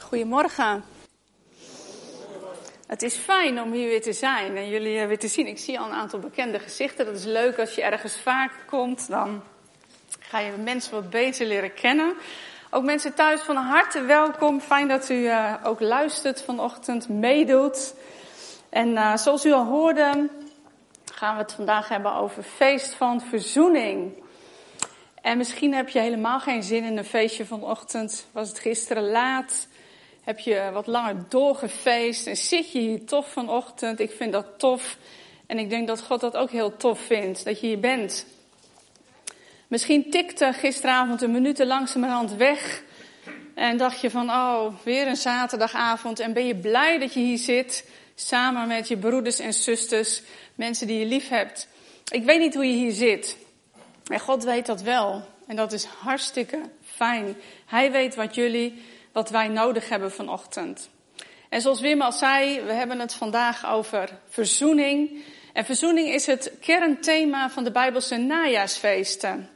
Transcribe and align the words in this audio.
Goedemorgen. 0.00 0.84
Het 2.86 3.02
is 3.02 3.16
fijn 3.16 3.60
om 3.60 3.72
hier 3.72 3.88
weer 3.88 4.02
te 4.02 4.12
zijn 4.12 4.56
en 4.56 4.68
jullie 4.68 4.98
eh, 4.98 5.06
weer 5.06 5.18
te 5.18 5.28
zien. 5.28 5.46
Ik 5.46 5.58
zie 5.58 5.78
al 5.78 5.86
een 5.86 5.92
aantal 5.92 6.18
bekende 6.18 6.58
gezichten. 6.58 7.06
Dat 7.06 7.16
is 7.16 7.24
leuk 7.24 7.58
als 7.58 7.74
je 7.74 7.82
ergens 7.82 8.20
vaak 8.20 8.52
komt. 8.66 9.08
Dan 9.08 9.42
ga 10.20 10.38
je 10.38 10.52
mensen 10.52 10.92
wat 10.92 11.10
beter 11.10 11.46
leren 11.46 11.74
kennen. 11.74 12.14
Ook 12.70 12.84
mensen 12.84 13.14
thuis 13.14 13.40
van 13.40 13.56
harte 13.56 14.02
welkom. 14.02 14.60
Fijn 14.60 14.88
dat 14.88 15.08
u 15.08 15.14
uh, 15.14 15.54
ook 15.62 15.80
luistert 15.80 16.42
vanochtend, 16.42 17.08
meedoet. 17.08 17.94
En 18.68 18.88
uh, 18.88 19.16
zoals 19.16 19.44
u 19.44 19.52
al 19.52 19.64
hoorde, 19.64 20.28
gaan 21.12 21.36
we 21.36 21.42
het 21.42 21.52
vandaag 21.52 21.88
hebben 21.88 22.14
over 22.14 22.42
feest 22.42 22.94
van 22.94 23.20
verzoening. 23.20 24.12
En 25.22 25.38
misschien 25.38 25.74
heb 25.74 25.88
je 25.88 26.00
helemaal 26.00 26.40
geen 26.40 26.62
zin 26.62 26.84
in 26.84 26.96
een 26.96 27.04
feestje 27.04 27.44
vanochtend. 27.44 28.26
Was 28.32 28.48
het 28.48 28.58
gisteren 28.58 29.10
laat? 29.10 29.68
Heb 30.20 30.38
je 30.38 30.70
wat 30.72 30.86
langer 30.86 31.24
doorgefeest 31.28 32.26
en 32.26 32.36
zit 32.36 32.72
je 32.72 32.78
hier 32.78 33.04
tof 33.04 33.32
vanochtend? 33.32 34.00
Ik 34.00 34.10
vind 34.10 34.32
dat 34.32 34.46
tof. 34.56 34.96
En 35.46 35.58
ik 35.58 35.70
denk 35.70 35.86
dat 35.86 36.00
God 36.00 36.20
dat 36.20 36.36
ook 36.36 36.50
heel 36.50 36.76
tof 36.76 37.00
vindt, 37.00 37.44
dat 37.44 37.60
je 37.60 37.66
hier 37.66 37.80
bent. 37.80 38.26
Misschien 39.68 40.10
tikte 40.10 40.52
gisteravond 40.52 41.22
een 41.22 41.30
minuten 41.30 41.66
langzamerhand 41.66 42.34
weg. 42.34 42.82
En 43.54 43.76
dacht 43.76 44.00
je 44.00 44.10
van, 44.10 44.30
oh, 44.30 44.74
weer 44.82 45.06
een 45.06 45.16
zaterdagavond. 45.16 46.20
En 46.20 46.32
ben 46.32 46.46
je 46.46 46.56
blij 46.56 46.98
dat 46.98 47.14
je 47.14 47.20
hier 47.20 47.38
zit, 47.38 47.90
samen 48.14 48.68
met 48.68 48.88
je 48.88 48.96
broeders 48.96 49.38
en 49.38 49.54
zusters, 49.54 50.22
mensen 50.54 50.86
die 50.86 50.98
je 50.98 51.04
lief 51.04 51.28
hebt. 51.28 51.68
Ik 52.12 52.24
weet 52.24 52.38
niet 52.38 52.54
hoe 52.54 52.66
je 52.66 52.76
hier 52.76 52.92
zit. 52.92 53.36
Maar 54.06 54.20
God 54.20 54.44
weet 54.44 54.66
dat 54.66 54.82
wel. 54.82 55.22
En 55.46 55.56
dat 55.56 55.72
is 55.72 55.84
hartstikke 55.84 56.60
fijn. 56.82 57.36
Hij 57.66 57.92
weet 57.92 58.14
wat 58.14 58.34
jullie, 58.34 58.82
wat 59.12 59.30
wij 59.30 59.48
nodig 59.48 59.88
hebben 59.88 60.12
vanochtend. 60.12 60.90
En 61.48 61.60
zoals 61.60 61.80
Wim 61.80 62.02
al 62.02 62.12
zei, 62.12 62.60
we 62.60 62.72
hebben 62.72 63.00
het 63.00 63.14
vandaag 63.14 63.66
over 63.66 64.08
verzoening. 64.28 65.24
En 65.52 65.64
verzoening 65.64 66.08
is 66.08 66.26
het 66.26 66.52
kernthema 66.60 67.50
van 67.50 67.64
de 67.64 67.70
Bijbelse 67.70 68.16
najaarsfeesten. 68.16 69.48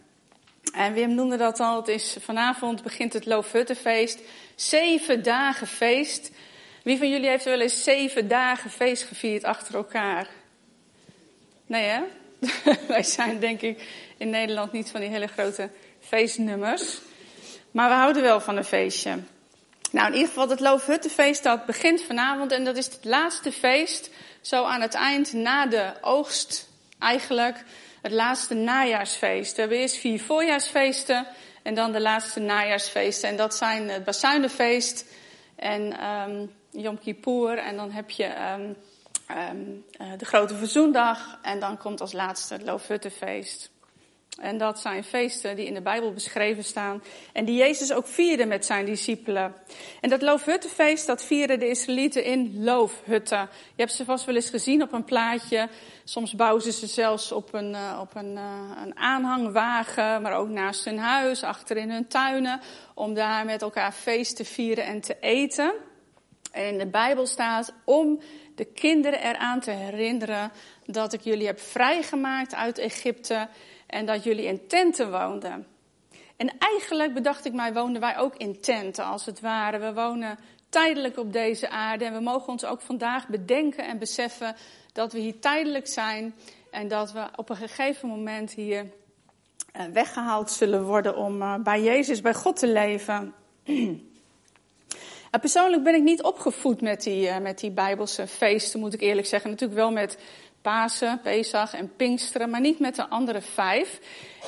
En 0.73 0.92
Wim 0.92 1.14
noemde 1.14 1.37
dat 1.37 1.61
al, 1.61 1.89
is 1.89 2.17
vanavond 2.20 2.83
begint 2.83 3.12
het 3.12 3.27
Loofhuttenfeest. 3.27 4.20
Zeven 4.55 5.23
dagen 5.23 5.67
feest. 5.67 6.31
Wie 6.83 6.98
van 6.98 7.11
jullie 7.11 7.29
heeft 7.29 7.45
wel 7.45 7.61
eens 7.61 7.83
zeven 7.83 8.29
dagen 8.29 8.70
feest 8.70 9.03
gevierd 9.03 9.45
achter 9.45 9.75
elkaar? 9.75 10.29
Nee 11.67 11.84
hè? 11.84 12.01
Wij 12.89 13.03
zijn 13.03 13.41
denk 13.41 13.61
ik 13.61 13.83
in 14.17 14.31
Nederland 14.31 14.73
niet 14.73 14.91
van 14.91 15.01
die 15.01 15.11
hele 15.11 15.27
grote 15.27 15.70
feestnummers. 16.01 17.01
Maar 17.70 17.89
we 17.89 17.95
houden 17.95 18.23
wel 18.23 18.41
van 18.41 18.57
een 18.57 18.64
feestje. 18.64 19.19
Nou, 19.95 20.06
in 20.06 20.12
ieder 20.12 20.28
geval, 20.28 20.48
het 20.48 20.61
Loofhuttenfeest 20.61 21.42
dat 21.42 21.67
begint 21.67 22.03
vanavond 22.03 22.53
en 22.53 22.64
dat 22.64 22.77
is 22.77 22.87
het 22.87 23.05
laatste 23.05 23.53
feest. 23.53 24.11
Zo 24.41 24.64
aan 24.64 24.81
het 24.81 24.95
eind, 24.95 25.33
na 25.33 25.67
de 25.67 25.92
oogst 26.01 26.69
eigenlijk, 26.98 27.64
het 28.03 28.12
laatste 28.12 28.55
najaarsfeest. 28.55 29.55
We 29.55 29.61
hebben 29.61 29.78
eerst 29.78 29.97
vier 29.97 30.20
voorjaarsfeesten 30.20 31.27
en 31.62 31.75
dan 31.75 31.92
de 31.92 32.01
laatste 32.01 32.41
najaarsfeesten. 32.41 33.28
En 33.28 33.36
dat 33.36 33.55
zijn 33.55 33.89
het 33.89 34.05
Bazuinenfeest 34.05 35.06
en 35.56 36.05
um, 36.05 36.53
Yom 36.70 36.98
Kippur 36.98 37.58
en 37.58 37.77
dan 37.77 37.91
heb 37.91 38.11
je 38.11 38.34
um, 38.55 38.77
um, 39.51 39.84
de 40.19 40.25
Grote 40.25 40.55
Verzoendag 40.55 41.39
en 41.42 41.61
dan 41.61 41.79
komt 41.79 42.01
als 42.01 42.12
laatste 42.12 42.55
het 42.55 42.62
Loofhuttenfeest. 42.62 43.70
En 44.41 44.59
dat 44.59 44.81
zijn 44.81 45.05
feesten 45.05 45.57
die 45.57 45.67
in 45.67 45.75
de 45.75 45.81
Bijbel 45.81 46.13
beschreven 46.13 46.65
staan. 46.65 47.03
En 47.33 47.45
die 47.45 47.57
Jezus 47.57 47.93
ook 47.93 48.07
vierde 48.07 48.47
met 48.47 48.65
zijn 48.65 48.85
discipelen. 48.85 49.55
En 50.01 50.11
dat 50.11 50.23
loofhuttenfeest, 50.23 51.07
dat 51.07 51.25
vieren 51.25 51.59
de 51.59 51.69
Israëlieten 51.69 52.25
in 52.25 52.65
loofhutten. 52.65 53.49
Je 53.75 53.83
hebt 53.83 53.93
ze 53.93 54.05
vast 54.05 54.25
wel 54.25 54.35
eens 54.35 54.51
gezien 54.51 54.83
op 54.83 54.93
een 54.93 55.05
plaatje. 55.05 55.69
Soms 56.05 56.35
bouwen 56.35 56.63
ze 56.63 56.73
ze 56.73 56.86
zelfs 56.86 57.33
op 57.33 57.55
een, 57.55 57.70
uh, 57.70 57.98
op 58.01 58.14
een, 58.14 58.33
uh, 58.33 58.70
een 58.85 58.97
aanhangwagen, 58.97 60.23
maar 60.23 60.37
ook 60.37 60.48
naast 60.48 60.85
hun 60.85 60.98
huis, 60.98 61.42
achter 61.42 61.77
in 61.77 61.91
hun 61.91 62.08
tuinen. 62.08 62.61
Om 62.95 63.14
daar 63.14 63.45
met 63.45 63.63
elkaar 63.63 63.92
feest 63.92 64.37
te 64.37 64.45
vieren 64.45 64.85
en 64.85 65.01
te 65.01 65.17
eten. 65.20 65.75
En 66.53 66.64
in 66.64 66.79
de 66.79 66.87
Bijbel 66.87 67.27
staat 67.27 67.73
om 67.85 68.20
de 68.55 68.65
kinderen 68.65 69.23
eraan 69.23 69.61
te 69.61 69.70
herinneren 69.70 70.53
dat 70.87 71.13
ik 71.13 71.20
jullie 71.20 71.47
heb 71.47 71.61
vrijgemaakt 71.61 72.55
uit 72.55 72.79
Egypte 72.79 73.48
en 73.87 74.07
dat 74.07 74.25
jullie 74.25 74.45
in 74.45 74.67
tenten 74.67 75.11
woonden. 75.11 75.67
En 76.37 76.53
eigenlijk 76.59 77.14
bedacht 77.14 77.45
ik 77.45 77.53
mij, 77.53 77.73
woonden 77.73 78.01
wij 78.01 78.19
ook 78.19 78.37
in 78.37 78.61
tenten 78.61 79.05
als 79.05 79.27
het 79.27 79.41
ware. 79.41 79.79
We 79.79 79.95
wonen 79.95 80.39
tijdelijk 80.69 81.19
op 81.19 81.33
deze 81.33 81.69
aarde 81.69 82.05
en 82.05 82.13
we 82.13 82.20
mogen 82.20 82.48
ons 82.48 82.64
ook 82.64 82.81
vandaag 82.81 83.29
bedenken 83.29 83.87
en 83.87 83.98
beseffen 83.98 84.57
dat 84.93 85.13
we 85.13 85.19
hier 85.19 85.39
tijdelijk 85.39 85.87
zijn 85.87 86.35
en 86.70 86.89
dat 86.89 87.13
we 87.13 87.27
op 87.37 87.48
een 87.48 87.57
gegeven 87.57 88.09
moment 88.09 88.53
hier 88.53 88.87
eh, 89.73 89.85
weggehaald 89.93 90.51
zullen 90.51 90.85
worden 90.85 91.17
om 91.17 91.43
eh, 91.43 91.55
bij 91.55 91.83
Jezus, 91.83 92.20
bij 92.20 92.35
God 92.35 92.57
te 92.57 92.67
leven. 92.67 93.35
persoonlijk 95.40 95.83
ben 95.83 95.95
ik 95.95 96.02
niet 96.02 96.22
opgevoed 96.22 96.80
met 96.80 97.02
die, 97.02 97.28
eh, 97.28 97.39
met 97.39 97.58
die 97.58 97.70
Bijbelse 97.70 98.27
feesten, 98.27 98.80
moet 98.80 98.95
ik 98.95 99.00
eerlijk 99.00 99.27
zeggen. 99.27 99.50
Natuurlijk 99.50 99.80
wel 99.80 99.92
met 99.92 100.18
Pasen, 100.62 101.20
Pesach 101.22 101.74
en 101.74 101.96
Pinksteren, 101.96 102.50
maar 102.50 102.61
niet 102.61 102.78
met 102.78 102.96
de 102.96 103.08
andere 103.08 103.40
vijf. 103.40 104.00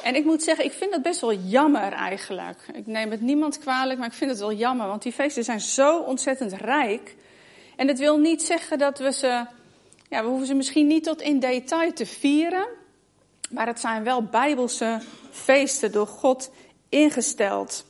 En 0.03 0.15
ik 0.15 0.25
moet 0.25 0.43
zeggen, 0.43 0.65
ik 0.65 0.73
vind 0.73 0.91
dat 0.91 1.03
best 1.03 1.21
wel 1.21 1.35
jammer 1.35 1.93
eigenlijk. 1.93 2.59
Ik 2.73 2.87
neem 2.87 3.11
het 3.11 3.21
niemand 3.21 3.59
kwalijk, 3.59 3.99
maar 3.99 4.09
ik 4.09 4.15
vind 4.15 4.31
het 4.31 4.41
wel 4.41 4.53
jammer, 4.53 4.87
want 4.87 5.03
die 5.03 5.13
feesten 5.13 5.45
zijn 5.45 5.61
zo 5.61 5.99
ontzettend 5.99 6.53
rijk. 6.53 7.17
En 7.77 7.89
het 7.89 7.99
wil 7.99 8.19
niet 8.19 8.43
zeggen 8.43 8.79
dat 8.79 8.99
we 8.99 9.13
ze, 9.13 9.47
ja, 10.09 10.23
we 10.23 10.29
hoeven 10.29 10.47
ze 10.47 10.55
misschien 10.55 10.87
niet 10.87 11.05
tot 11.05 11.23
in 11.23 11.41
detail 11.41 11.93
te 11.93 12.07
vieren, 12.07 12.67
maar 13.51 13.67
het 13.67 13.81
zijn 13.81 14.05
wel 14.05 14.23
bijbelse 14.23 15.01
feesten 15.31 15.93
door 15.93 16.07
God 16.07 16.51
ingesteld. 16.89 17.85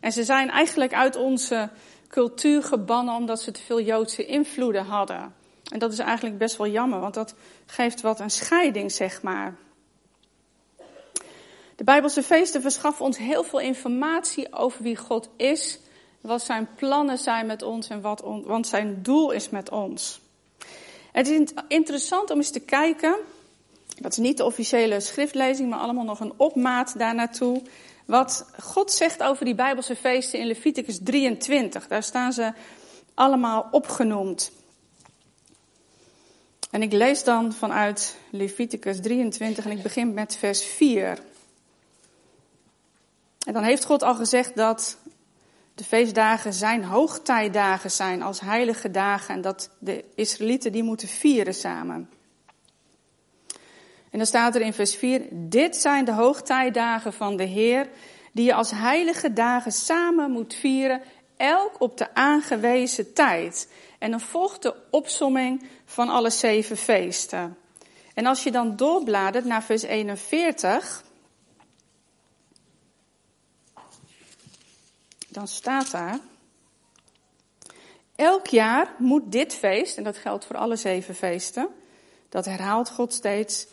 En 0.00 0.12
ze 0.12 0.24
zijn 0.24 0.50
eigenlijk 0.50 0.94
uit 0.94 1.16
onze 1.16 1.70
cultuur 2.08 2.62
gebannen 2.62 3.14
omdat 3.14 3.40
ze 3.40 3.50
te 3.50 3.62
veel 3.62 3.80
Joodse 3.80 4.26
invloeden 4.26 4.84
hadden. 4.84 5.34
En 5.72 5.78
dat 5.78 5.92
is 5.92 5.98
eigenlijk 5.98 6.38
best 6.38 6.56
wel 6.56 6.66
jammer, 6.66 7.00
want 7.00 7.14
dat 7.14 7.34
geeft 7.66 8.00
wat 8.00 8.20
een 8.20 8.30
scheiding, 8.30 8.92
zeg 8.92 9.22
maar. 9.22 9.56
De 11.76 11.84
Bijbelse 11.84 12.22
feesten 12.22 12.60
verschaffen 12.60 13.04
ons 13.04 13.18
heel 13.18 13.44
veel 13.44 13.60
informatie 13.60 14.52
over 14.52 14.82
wie 14.82 14.96
God 14.96 15.28
is, 15.36 15.78
wat 16.20 16.42
zijn 16.42 16.68
plannen 16.76 17.18
zijn 17.18 17.46
met 17.46 17.62
ons 17.62 17.88
en 17.88 18.00
wat 18.00 18.66
zijn 18.66 19.02
doel 19.02 19.30
is 19.30 19.48
met 19.48 19.70
ons. 19.70 20.20
Het 21.12 21.28
is 21.28 21.52
interessant 21.68 22.30
om 22.30 22.36
eens 22.36 22.50
te 22.50 22.60
kijken, 22.60 23.16
dat 24.00 24.12
is 24.12 24.18
niet 24.18 24.36
de 24.36 24.44
officiële 24.44 25.00
schriftlezing, 25.00 25.70
maar 25.70 25.78
allemaal 25.78 26.04
nog 26.04 26.20
een 26.20 26.32
opmaat 26.36 26.98
daar 26.98 27.14
naartoe, 27.14 27.62
wat 28.06 28.46
God 28.60 28.92
zegt 28.92 29.22
over 29.22 29.44
die 29.44 29.54
Bijbelse 29.54 29.96
feesten 29.96 30.38
in 30.38 30.46
Leviticus 30.46 30.98
23. 31.02 31.86
Daar 31.86 32.02
staan 32.02 32.32
ze 32.32 32.52
allemaal 33.14 33.68
opgenoemd. 33.70 34.50
En 36.70 36.82
ik 36.82 36.92
lees 36.92 37.24
dan 37.24 37.52
vanuit 37.52 38.16
Leviticus 38.30 39.00
23 39.00 39.64
en 39.64 39.70
ik 39.70 39.82
begin 39.82 40.14
met 40.14 40.36
vers 40.36 40.64
4. 40.64 41.18
En 43.46 43.52
dan 43.52 43.62
heeft 43.62 43.84
God 43.84 44.02
al 44.02 44.14
gezegd 44.14 44.56
dat 44.56 44.98
de 45.74 45.84
feestdagen 45.84 46.52
zijn 46.52 46.84
hoogtijdagen 46.84 47.90
zijn 47.90 48.22
als 48.22 48.40
heilige 48.40 48.90
dagen 48.90 49.34
en 49.34 49.40
dat 49.40 49.70
de 49.78 50.04
Israëlieten 50.14 50.72
die 50.72 50.82
moeten 50.82 51.08
vieren 51.08 51.54
samen. 51.54 52.10
En 54.16 54.22
dan 54.22 54.30
staat 54.30 54.54
er 54.54 54.60
in 54.60 54.72
vers 54.72 54.94
4, 54.94 55.26
dit 55.30 55.76
zijn 55.76 56.04
de 56.04 56.12
hoogtijdagen 56.12 57.12
van 57.12 57.36
de 57.36 57.44
Heer 57.44 57.88
die 58.32 58.44
je 58.44 58.54
als 58.54 58.70
heilige 58.70 59.32
dagen 59.32 59.72
samen 59.72 60.30
moet 60.30 60.54
vieren, 60.54 61.02
elk 61.36 61.80
op 61.80 61.98
de 61.98 62.14
aangewezen 62.14 63.12
tijd. 63.12 63.72
En 63.98 64.10
dan 64.10 64.20
volgt 64.20 64.62
de 64.62 64.74
opsomming 64.90 65.68
van 65.84 66.08
alle 66.08 66.30
zeven 66.30 66.76
feesten. 66.76 67.56
En 68.14 68.26
als 68.26 68.42
je 68.42 68.50
dan 68.50 68.76
doorbladert 68.76 69.44
naar 69.44 69.62
vers 69.62 69.82
41, 69.82 71.04
dan 75.28 75.48
staat 75.48 75.90
daar. 75.90 76.18
Elk 78.14 78.46
jaar 78.46 78.94
moet 78.98 79.32
dit 79.32 79.54
feest, 79.54 79.96
en 79.96 80.04
dat 80.04 80.16
geldt 80.16 80.44
voor 80.44 80.56
alle 80.56 80.76
zeven 80.76 81.14
feesten, 81.14 81.68
dat 82.28 82.44
herhaalt 82.44 82.90
God 82.90 83.12
steeds. 83.12 83.66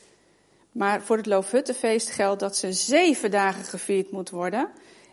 Maar 0.74 1.02
voor 1.02 1.18
het 1.18 1.26
Loofhuttenfeest 1.26 2.10
geldt 2.10 2.40
dat 2.40 2.58
ze 2.58 2.74
zeven 2.74 3.32
dagen 3.32 3.64
gevierd 3.64 4.12
moet 4.12 4.30
worden. 4.30 4.70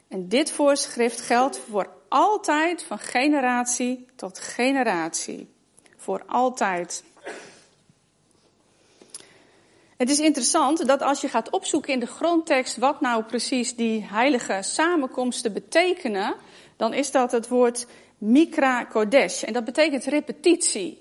En 0.08 0.28
dit 0.28 0.50
voorschrift 0.50 1.20
geldt 1.20 1.60
voor 1.70 1.90
altijd 2.08 2.82
van 2.82 2.98
generatie 2.98 4.06
tot 4.16 4.38
generatie. 4.38 5.48
Voor 5.96 6.22
altijd. 6.26 7.04
Het 9.96 10.10
is 10.10 10.18
interessant 10.20 10.86
dat 10.86 11.02
als 11.02 11.20
je 11.20 11.28
gaat 11.28 11.50
opzoeken 11.50 11.92
in 11.92 12.00
de 12.00 12.06
grondtekst 12.06 12.76
wat 12.76 13.00
nou 13.00 13.22
precies 13.22 13.76
die 13.76 14.04
heilige 14.04 14.58
samenkomsten 14.60 15.52
betekenen, 15.52 16.34
dan 16.76 16.94
is 16.94 17.10
dat 17.10 17.32
het 17.32 17.48
woord 17.48 17.86
Mikra 18.18 18.84
Kodesh. 18.84 19.42
En 19.42 19.52
dat 19.52 19.64
betekent 19.64 20.04
repetitie. 20.04 20.99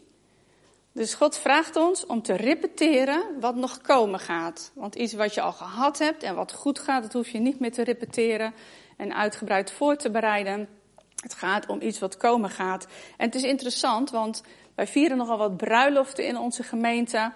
Dus 0.92 1.14
God 1.14 1.38
vraagt 1.38 1.76
ons 1.76 2.06
om 2.06 2.22
te 2.22 2.34
repeteren 2.34 3.40
wat 3.40 3.56
nog 3.56 3.82
komen 3.82 4.20
gaat. 4.20 4.72
Want 4.74 4.96
iets 4.96 5.14
wat 5.14 5.34
je 5.34 5.42
al 5.42 5.52
gehad 5.52 6.00
hebt 6.00 6.24
en 6.24 6.36
wat 6.36 6.54
goed 6.54 6.80
gaat, 6.80 7.04
dat 7.04 7.14
hoef 7.14 7.30
je 7.30 7.40
niet 7.40 7.60
meer 7.60 7.72
te 7.72 7.84
repeteren 7.84 8.54
en 8.98 9.16
uitgebreid 9.16 9.72
voor 9.72 9.96
te 9.96 10.10
bereiden. 10.10 10.68
Het 11.16 11.34
gaat 11.34 11.66
om 11.66 11.82
iets 11.82 12.00
wat 12.00 12.18
komen 12.18 12.50
gaat. 12.50 12.88
En 13.18 13.26
het 13.26 13.36
is 13.36 13.44
interessant, 13.44 14.10
want 14.10 14.44
wij 14.76 14.88
vieren 14.88 15.18
nogal 15.18 15.38
wat 15.38 15.58
bruiloften 15.58 16.26
in 16.26 16.38
onze 16.38 16.64
gemeente. 16.64 17.32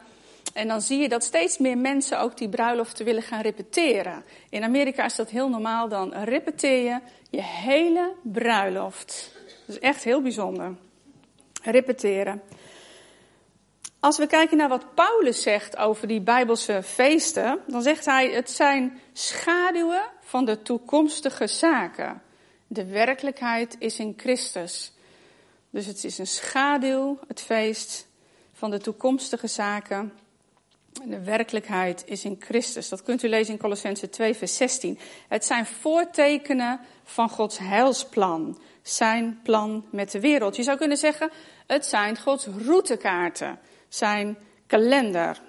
En 0.53 0.67
dan 0.67 0.81
zie 0.81 0.99
je 0.99 1.09
dat 1.09 1.23
steeds 1.23 1.57
meer 1.57 1.77
mensen 1.77 2.19
ook 2.19 2.37
die 2.37 2.49
bruiloften 2.49 3.05
willen 3.05 3.21
gaan 3.21 3.41
repeteren. 3.41 4.23
In 4.49 4.63
Amerika 4.63 5.05
is 5.05 5.15
dat 5.15 5.29
heel 5.29 5.49
normaal. 5.49 5.87
Dan 5.87 6.13
repeteer 6.13 6.83
je 6.83 6.99
je 7.29 7.41
hele 7.41 8.13
bruiloft. 8.21 9.31
Dat 9.65 9.75
is 9.75 9.81
echt 9.81 10.03
heel 10.03 10.21
bijzonder. 10.21 10.75
Repeteren. 11.63 12.41
Als 14.03 14.17
we 14.17 14.27
kijken 14.27 14.57
naar 14.57 14.69
wat 14.69 14.93
Paulus 14.93 15.41
zegt 15.41 15.77
over 15.77 16.07
die 16.07 16.21
Bijbelse 16.21 16.83
feesten, 16.83 17.59
dan 17.67 17.81
zegt 17.81 18.05
hij: 18.05 18.31
het 18.31 18.49
zijn 18.49 18.99
schaduwen 19.13 20.03
van 20.21 20.45
de 20.45 20.61
toekomstige 20.61 21.47
zaken. 21.47 22.21
De 22.67 22.85
werkelijkheid 22.85 23.75
is 23.79 23.99
in 23.99 24.13
Christus. 24.17 24.93
Dus 25.69 25.85
het 25.85 26.03
is 26.03 26.17
een 26.17 26.27
schaduw, 26.27 27.19
het 27.27 27.41
feest 27.41 28.07
van 28.53 28.71
de 28.71 28.77
toekomstige 28.77 29.47
zaken. 29.47 30.13
De 31.05 31.23
werkelijkheid 31.23 32.03
is 32.05 32.25
in 32.25 32.37
Christus. 32.39 32.89
Dat 32.89 33.03
kunt 33.03 33.23
u 33.23 33.27
lezen 33.27 33.53
in 33.53 33.59
Colossense 33.59 34.09
2, 34.09 34.33
vers 34.33 34.55
16. 34.55 34.99
Het 35.27 35.45
zijn 35.45 35.65
voortekenen 35.65 36.79
van 37.03 37.29
Gods 37.29 37.57
heilsplan. 37.57 38.61
Zijn 38.81 39.39
plan 39.43 39.85
met 39.91 40.11
de 40.11 40.19
wereld. 40.19 40.55
Je 40.55 40.63
zou 40.63 40.77
kunnen 40.77 40.97
zeggen, 40.97 41.31
het 41.67 41.85
zijn 41.85 42.17
Gods 42.17 42.47
routekaarten. 42.65 43.59
Zijn 43.93 44.37
kalender. 44.67 45.41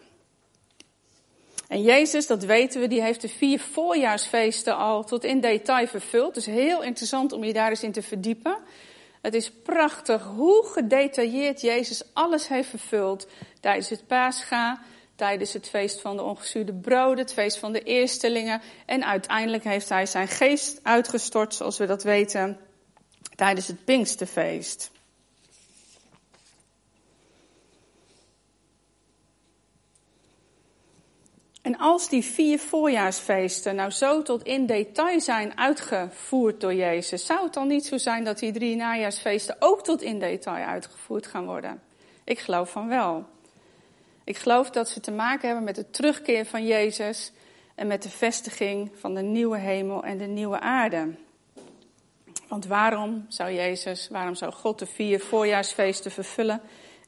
En 1.69 1.82
Jezus, 1.82 2.26
dat 2.26 2.44
weten 2.44 2.81
we, 2.81 2.87
die 2.87 3.02
heeft 3.02 3.20
de 3.20 3.29
vier 3.29 3.61
voorjaarsfeesten 3.61 4.76
al 4.76 5.05
tot 5.05 5.25
in 5.25 5.41
detail 5.41 5.87
vervuld. 5.87 6.35
Dus 6.35 6.46
heel 6.46 6.82
interessant 6.82 7.32
om 7.32 7.44
je 7.44 7.52
daar 7.52 7.70
eens 7.70 7.82
in 7.82 7.93
te 7.93 8.02
verdiepen. 8.02 8.58
Het 9.23 9.35
is 9.35 9.52
prachtig 9.52 10.23
hoe 10.23 10.67
gedetailleerd 10.67 11.61
Jezus 11.61 12.02
alles 12.12 12.49
heeft 12.49 12.69
vervuld 12.69 13.26
tijdens 13.61 13.88
het 13.88 14.06
paascha, 14.06 14.81
tijdens 15.17 15.52
het 15.52 15.69
feest 15.69 16.00
van 16.00 16.17
de 16.17 16.23
ongezuurde 16.23 16.75
broden, 16.75 17.19
het 17.19 17.32
feest 17.32 17.58
van 17.58 17.73
de 17.73 17.82
eerstelingen. 17.82 18.62
En 18.87 19.05
uiteindelijk 19.05 19.64
heeft 19.64 19.88
hij 19.88 20.06
zijn 20.06 20.29
geest 20.29 20.81
uitgestort, 20.82 21.55
zoals 21.55 21.79
we 21.79 21.87
dat 21.87 22.02
weten, 22.02 22.58
tijdens 23.37 23.67
het 23.67 23.85
Pinksterfeest. 23.85 24.93
En 31.64 31.78
als 31.78 32.08
die 32.08 32.25
vier 32.25 32.58
voorjaarsfeesten 32.58 33.75
nou 33.75 33.90
zo 33.90 34.22
tot 34.22 34.43
in 34.43 34.66
detail 34.66 35.20
zijn 35.20 35.58
uitgevoerd 35.58 36.61
door 36.61 36.75
Jezus, 36.75 37.26
zou 37.26 37.44
het 37.44 37.55
dan 37.55 37.69
niet 37.69 37.87
zo 37.87 37.96
zijn 37.96 38.25
dat 38.25 38.38
die 38.38 38.52
drie 38.52 38.76
najaarsfeesten 38.76 39.56
ook 39.58 39.84
tot 39.84 40.02
in 40.02 40.19
detail 40.19 40.64
uitgevoerd 40.64 41.26
gaan 41.26 41.44
worden? 41.44 41.82
Ik 42.25 42.38
geloof 42.38 42.70
van 42.70 42.88
wel. 42.88 43.25
Ik 44.25 44.37
geloof 44.37 44.70
dat 44.70 44.88
ze 44.88 45.00
te 45.00 45.11
maken 45.11 45.46
hebben 45.46 45.64
met 45.64 45.75
de 45.75 45.90
terugkeer 45.90 46.46
van 46.46 46.66
Jezus 46.66 47.32
en 47.75 47.87
met 47.87 48.02
de 48.02 48.11
vestiging 48.11 48.90
van 48.94 49.14
de 49.14 49.22
nieuwe 49.22 49.58
hemel 49.58 50.05
en 50.05 50.19
de 50.19 50.26
nieuwe 50.26 50.61
aarde. 50.61 51.14
Want 52.49 52.66
waarom 52.66 53.25
zou 53.28 53.52
Jezus, 53.52 54.08
waarom 54.08 54.34
zou 54.34 54.52
God 54.52 54.78
de 54.78 54.87
vier 54.87 55.20
voorjaarsfeesten 55.20 56.11
vervullen 56.11 56.61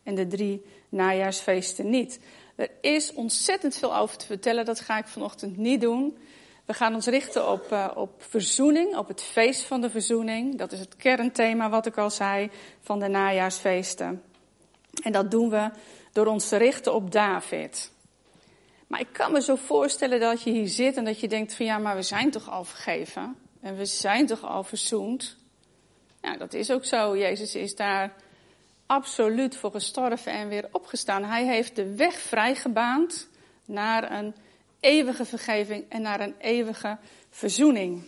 en 0.03 0.15
de 0.15 0.27
drie 0.27 0.65
najaarsfeesten 0.89 1.91
niet? 1.91 2.21
Er 2.57 2.71
is 2.81 3.13
ontzettend 3.13 3.77
veel 3.77 3.97
over 3.97 4.17
te 4.17 4.27
vertellen, 4.27 4.65
dat 4.65 4.81
ga 4.81 4.99
ik 4.99 5.07
vanochtend 5.07 5.57
niet 5.57 5.81
doen. 5.81 6.19
We 6.65 6.75
gaan 6.75 6.95
ons 6.95 7.07
richten 7.07 7.51
op, 7.51 7.73
uh, 7.73 7.91
op 7.95 8.23
verzoening, 8.23 8.97
op 8.97 9.09
het 9.09 9.23
feest 9.23 9.63
van 9.63 9.81
de 9.81 9.91
verzoening. 9.91 10.59
Dat 10.59 10.73
is 10.73 10.79
het 10.79 10.97
kernthema, 10.97 11.69
wat 11.69 11.87
ik 11.87 11.97
al 11.97 12.11
zei, 12.11 12.51
van 12.81 12.99
de 12.99 13.09
najaarsfeesten. 13.09 14.23
En 15.03 15.13
dat 15.13 15.31
doen 15.31 15.51
we 15.51 15.71
door 16.13 16.27
ons 16.27 16.49
te 16.49 16.57
richten 16.57 16.95
op 16.95 17.13
David. 17.13 17.91
Maar 18.87 19.01
ik 19.01 19.13
kan 19.13 19.33
me 19.33 19.43
zo 19.43 19.55
voorstellen 19.55 20.21
dat 20.21 20.43
je 20.43 20.51
hier 20.51 20.69
zit 20.69 20.97
en 20.97 21.05
dat 21.05 21.21
je 21.21 21.29
denkt 21.29 21.55
van 21.55 21.67
ja, 21.67 21.79
maar 21.79 21.97
we 21.97 22.03
zijn 22.03 22.31
toch 22.31 22.51
al 22.51 22.65
vergeven? 22.65 23.37
En 23.61 23.77
we 23.77 23.85
zijn 23.85 24.27
toch 24.27 24.45
al 24.45 24.65
verzoend? 24.65 25.37
Ja, 26.23 26.37
dat 26.37 26.55
is 26.55 26.71
ook 26.71 26.85
zo. 26.85 27.17
Jezus 27.17 27.55
is 27.55 27.77
daar 27.77 28.15
absoluut 28.87 29.57
voor 29.57 29.71
gestorven 29.71 30.33
en 30.33 30.49
weer 30.49 30.69
opgestaan. 30.73 31.25
Hij 31.25 31.47
heeft 31.47 31.77
de 31.77 31.95
weg 31.95 32.15
vrijgebaand 32.15 33.29
naar 33.65 34.13
een 34.13 34.35
eeuwige 34.81 35.25
vergeving 35.25 35.85
en 35.89 36.03
naar 36.03 36.21
een 36.21 36.35
eeuwige 36.39 36.99
verzoening. 37.31 38.05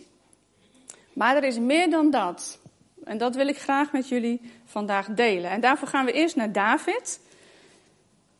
Maar 1.13 1.35
er 1.35 1.43
is 1.43 1.59
meer 1.59 1.89
dan 1.89 2.09
dat. 2.09 2.59
En 3.03 3.17
dat 3.17 3.35
wil 3.35 3.47
ik 3.47 3.57
graag 3.57 3.91
met 3.91 4.07
jullie 4.07 4.41
vandaag 4.65 5.07
delen. 5.07 5.51
En 5.51 5.61
daarvoor 5.61 5.87
gaan 5.87 6.05
we 6.05 6.11
eerst 6.11 6.35
naar 6.35 6.51
David, 6.51 7.19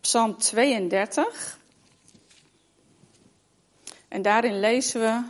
Psalm 0.02 0.38
32. 0.38 1.60
En 4.08 4.22
daarin 4.22 4.60
lezen 4.60 5.02
we 5.02 5.22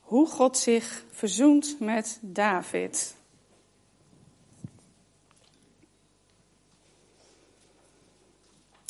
hoe 0.00 0.26
God 0.26 0.58
zich 0.58 1.04
verzoent 1.10 1.76
met 1.80 2.18
David. 2.20 3.16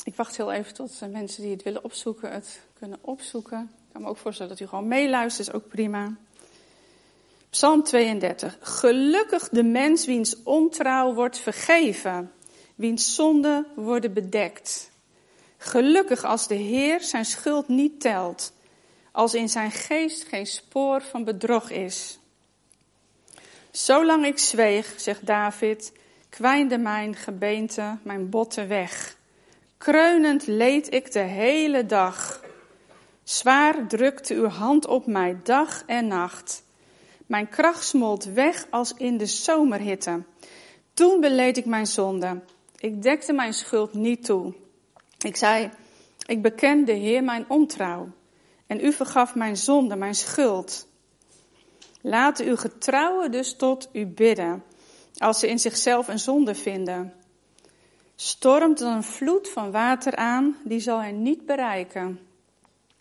Ik 0.09 0.17
wacht 0.17 0.37
heel 0.37 0.53
even 0.53 0.75
tot 0.75 1.01
mensen 1.11 1.43
die 1.43 1.53
het 1.53 1.63
willen 1.63 1.85
opzoeken 1.85 2.33
het 2.33 2.61
kunnen 2.79 2.99
opzoeken. 3.01 3.61
Ik 3.61 3.93
kan 3.93 4.03
me 4.03 4.09
ook 4.09 4.17
voorstellen 4.17 4.53
dat 4.53 4.61
u 4.61 4.67
gewoon 4.67 4.89
meeluistert, 4.89 5.49
is 5.49 5.55
ook 5.55 5.69
prima. 5.69 6.17
Psalm 7.51 7.83
32. 7.83 8.59
Gelukkig 8.61 9.49
de 9.49 9.63
mens 9.63 10.07
wiens 10.07 10.43
ontrouw 10.43 11.15
wordt 11.15 11.39
vergeven, 11.39 12.33
wiens 12.75 13.15
zonden 13.15 13.67
worden 13.75 14.13
bedekt. 14.13 14.91
Gelukkig 15.57 16.25
als 16.25 16.47
de 16.47 16.55
Heer 16.55 17.01
zijn 17.01 17.25
schuld 17.25 17.69
niet 17.69 18.01
telt, 18.01 18.53
als 19.13 19.35
in 19.35 19.49
zijn 19.49 19.71
geest 19.71 20.25
geen 20.25 20.47
spoor 20.47 21.03
van 21.03 21.25
bedrog 21.25 21.71
is. 21.71 22.19
Zolang 23.71 24.27
ik 24.27 24.39
zweeg, 24.39 24.95
zegt 24.97 25.27
David, 25.27 25.93
kwijnde 26.29 26.79
mijn 26.79 27.15
gebeente, 27.15 27.99
mijn 28.03 28.29
botten 28.29 28.69
weg. 28.69 29.17
Kreunend 29.78 30.47
leed 30.47 30.94
ik 30.94 31.12
de 31.12 31.18
hele 31.18 31.87
dag. 31.87 32.44
Zwaar 33.23 33.87
drukte 33.87 34.35
uw 34.35 34.49
hand 34.49 34.87
op 34.87 35.06
mij 35.06 35.40
dag 35.42 35.82
en 35.87 36.06
nacht. 36.06 36.62
Mijn 37.26 37.49
kracht 37.49 37.85
smolt 37.85 38.25
weg 38.25 38.66
als 38.70 38.94
in 38.97 39.16
de 39.16 39.26
zomerhitte. 39.26 40.23
Toen 40.94 41.20
beleed 41.20 41.56
ik 41.56 41.64
mijn 41.64 41.87
zonde. 41.87 42.40
Ik 42.78 43.02
dekte 43.02 43.32
mijn 43.32 43.54
schuld 43.54 43.94
niet 43.94 44.25
toe. 44.25 44.54
Ik 45.18 45.37
zei, 45.37 45.70
ik 46.26 46.42
beken 46.42 46.85
de 46.85 46.92
Heer 46.92 47.25
mijn 47.25 47.44
ontrouw. 47.49 48.08
En 48.66 48.85
u 48.85 48.92
vergaf 48.92 49.35
mijn 49.35 49.56
zonde, 49.56 49.97
mijn 49.97 50.14
schuld. 50.14 50.87
Laat 52.00 52.40
uw 52.40 52.56
getrouwen 52.56 53.30
dus 53.30 53.56
tot 53.56 53.88
u 53.92 54.06
bidden, 54.06 54.64
als 55.16 55.38
ze 55.38 55.49
in 55.49 55.58
zichzelf 55.58 56.08
een 56.08 56.18
zonde 56.18 56.54
vinden 56.54 57.18
stormt 58.21 58.81
een 58.81 59.03
vloed 59.03 59.49
van 59.49 59.71
water 59.71 60.17
aan, 60.17 60.57
die 60.65 60.81
zal 60.81 60.99
hij 60.99 61.13
niet 61.13 61.47
bereiken. 61.47 62.21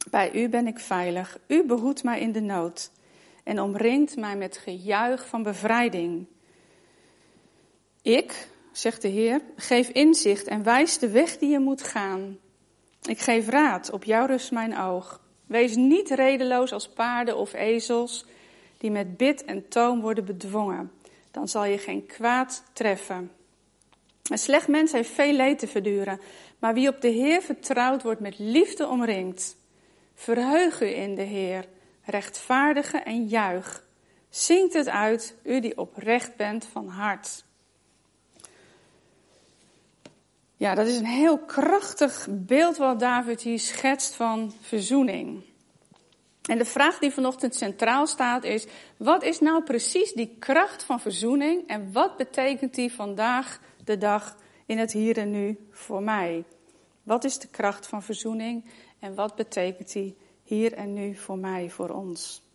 Bij 0.10 0.34
u 0.34 0.50
ben 0.50 0.68
ik 0.68 0.80
veilig, 0.80 1.40
u 1.48 1.66
behoedt 1.66 2.04
mij 2.04 2.20
in 2.20 2.32
de 2.32 2.42
nood 2.42 2.92
en 3.44 3.62
omringt 3.62 4.16
mij 4.16 4.36
met 4.36 4.58
gejuich 4.58 5.28
van 5.28 5.44
bevrijding. 5.44 6.26
Ik, 8.02 8.48
zegt 8.72 9.02
de 9.02 9.08
Heer, 9.08 9.42
geef 9.56 9.90
inzicht 9.90 10.48
en 10.48 10.64
wijs 10.64 10.98
de 10.98 11.10
weg 11.10 11.38
die 11.38 11.50
je 11.50 11.60
moet 11.60 11.84
gaan. 11.84 12.38
Ik 13.02 13.20
geef 13.20 13.48
raad, 13.48 13.92
op 13.92 14.04
jou 14.04 14.28
rust 14.28 14.52
mijn 14.52 14.78
oog. 14.78 15.22
Wees 15.46 15.76
niet 15.76 16.10
redeloos 16.10 16.72
als 16.72 16.90
paarden 16.90 17.38
of 17.38 17.54
ezels, 17.54 18.26
die 18.78 18.92
met 18.92 19.18
bit 19.18 19.46
en 19.46 19.68
toom 19.68 20.02
worden 20.02 20.26
bedwongen. 20.26 20.92
Dan 21.32 21.48
zal 21.48 21.66
je 21.66 21.78
geen 21.78 22.06
kwaad 22.06 22.64
treffen. 22.74 23.32
Een 24.30 24.38
slecht 24.38 24.68
mens 24.68 24.92
heeft 24.92 25.10
veel 25.10 25.34
leed 25.34 25.60
te 25.60 25.68
verduren, 25.68 26.20
maar 26.60 26.74
wie 26.74 26.90
op 26.90 27.02
de 27.02 27.08
Heer 27.08 27.42
vertrouwt 27.42 28.04
wordt 28.04 28.20
met 28.20 28.40
liefde 28.40 28.88
omringd. 28.88 29.56
Verheug 30.16 30.82
u 30.82 30.96
in 30.96 31.16
de 31.16 31.22
Heer, 31.22 31.66
rechtvaardige 32.04 32.98
en 32.98 33.28
juich. 33.28 33.84
Zingt 34.30 34.74
het 34.74 34.90
uit, 34.90 35.36
u 35.44 35.60
die 35.60 35.78
oprecht 35.78 36.36
bent 36.36 36.66
van 36.72 36.88
hart. 36.88 37.46
Ja, 40.58 40.76
dat 40.76 40.88
is 40.88 40.98
een 40.98 41.06
heel 41.06 41.38
krachtig 41.38 42.28
beeld 42.30 42.78
wat 42.78 43.00
David 43.00 43.42
hier 43.42 43.60
schetst 43.60 44.16
van 44.16 44.54
verzoening. 44.62 45.44
En 46.50 46.58
de 46.58 46.66
vraag 46.66 47.00
die 47.00 47.12
vanochtend 47.12 47.56
centraal 47.56 48.08
staat 48.08 48.44
is, 48.44 48.66
wat 48.98 49.24
is 49.24 49.40
nou 49.40 49.64
precies 49.64 50.14
die 50.14 50.36
kracht 50.40 50.84
van 50.84 51.00
verzoening 51.00 51.68
en 51.68 51.92
wat 51.92 52.18
betekent 52.18 52.76
die 52.76 52.94
vandaag 52.94 53.60
de 53.88 53.98
dag 53.98 54.36
in 54.66 54.78
het 54.78 54.92
hier 54.92 55.18
en 55.18 55.32
nu 55.32 55.68
voor 55.72 56.04
mij? 56.04 56.44
Wat 57.04 57.24
is 57.24 57.40
de 57.40 57.48
kracht 57.48 57.88
van 57.88 58.04
verzoening 58.04 58.72
en 59.00 59.16
wat 59.16 59.36
betekent 59.36 59.92
die 59.92 60.18
hier 60.44 60.74
en 60.74 60.94
nu 60.94 61.16
voor 61.16 61.38
mij, 61.38 61.70
voor 61.70 61.90
ons? 61.90 62.46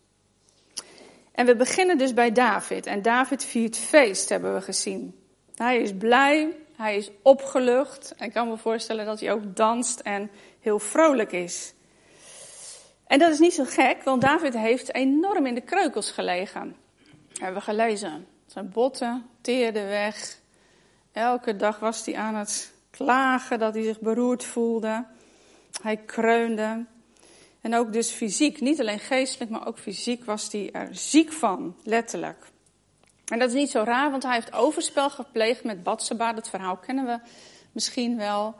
En 1.31 1.45
we 1.45 1.55
beginnen 1.55 1.97
dus 1.97 2.13
bij 2.13 2.31
David. 2.31 2.85
En 2.85 3.01
David 3.01 3.43
viert 3.43 3.77
feest, 3.77 4.29
hebben 4.29 4.53
we 4.53 4.61
gezien. 4.61 5.19
Hij 5.55 5.81
is 5.81 5.93
blij, 5.93 6.55
hij 6.75 6.97
is 6.97 7.11
opgelucht. 7.21 8.13
En 8.17 8.25
ik 8.25 8.33
kan 8.33 8.47
me 8.47 8.57
voorstellen 8.57 9.05
dat 9.05 9.19
hij 9.19 9.31
ook 9.31 9.55
danst 9.55 9.99
en 9.99 10.31
heel 10.59 10.79
vrolijk 10.79 11.31
is. 11.31 11.73
En 13.07 13.19
dat 13.19 13.31
is 13.31 13.39
niet 13.39 13.53
zo 13.53 13.63
gek, 13.63 14.03
want 14.03 14.21
David 14.21 14.53
heeft 14.53 14.93
enorm 14.93 15.45
in 15.45 15.55
de 15.55 15.61
kreukels 15.61 16.11
gelegen. 16.11 16.75
Hebben 17.33 17.57
we 17.57 17.61
gelezen. 17.61 18.27
Zijn 18.45 18.69
botten 18.69 19.25
teerden 19.41 19.87
weg. 19.87 20.41
Elke 21.13 21.55
dag 21.55 21.79
was 21.79 22.05
hij 22.05 22.15
aan 22.15 22.35
het 22.35 22.73
klagen 22.89 23.59
dat 23.59 23.73
hij 23.73 23.83
zich 23.83 23.99
beroerd 23.99 24.43
voelde. 24.43 25.05
Hij 25.81 25.97
kreunde. 25.97 26.85
En 27.61 27.75
ook 27.75 27.93
dus 27.93 28.11
fysiek, 28.11 28.61
niet 28.61 28.79
alleen 28.79 28.99
geestelijk, 28.99 29.51
maar 29.51 29.67
ook 29.67 29.79
fysiek 29.79 30.25
was 30.25 30.51
hij 30.51 30.71
er 30.71 30.87
ziek 30.91 31.31
van, 31.31 31.75
letterlijk. 31.83 32.45
En 33.25 33.39
dat 33.39 33.49
is 33.49 33.55
niet 33.55 33.69
zo 33.69 33.83
raar, 33.83 34.11
want 34.11 34.23
hij 34.23 34.33
heeft 34.33 34.53
overspel 34.53 35.09
gepleegd 35.09 35.63
met 35.63 35.83
Batseba. 35.83 36.33
Dat 36.33 36.49
verhaal 36.49 36.77
kennen 36.77 37.05
we 37.05 37.19
misschien 37.71 38.17
wel. 38.17 38.55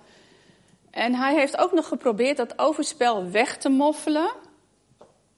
En 0.89 1.15
hij 1.15 1.35
heeft 1.35 1.57
ook 1.57 1.71
nog 1.71 1.87
geprobeerd 1.87 2.37
dat 2.37 2.59
overspel 2.59 3.31
weg 3.31 3.57
te 3.57 3.69
moffelen. 3.69 4.31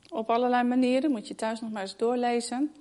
Op 0.09 0.29
allerlei 0.29 0.63
manieren, 0.63 1.11
moet 1.11 1.27
je 1.27 1.35
thuis 1.35 1.61
nog 1.61 1.71
maar 1.71 1.81
eens 1.81 1.97
doorlezen. 1.97 2.73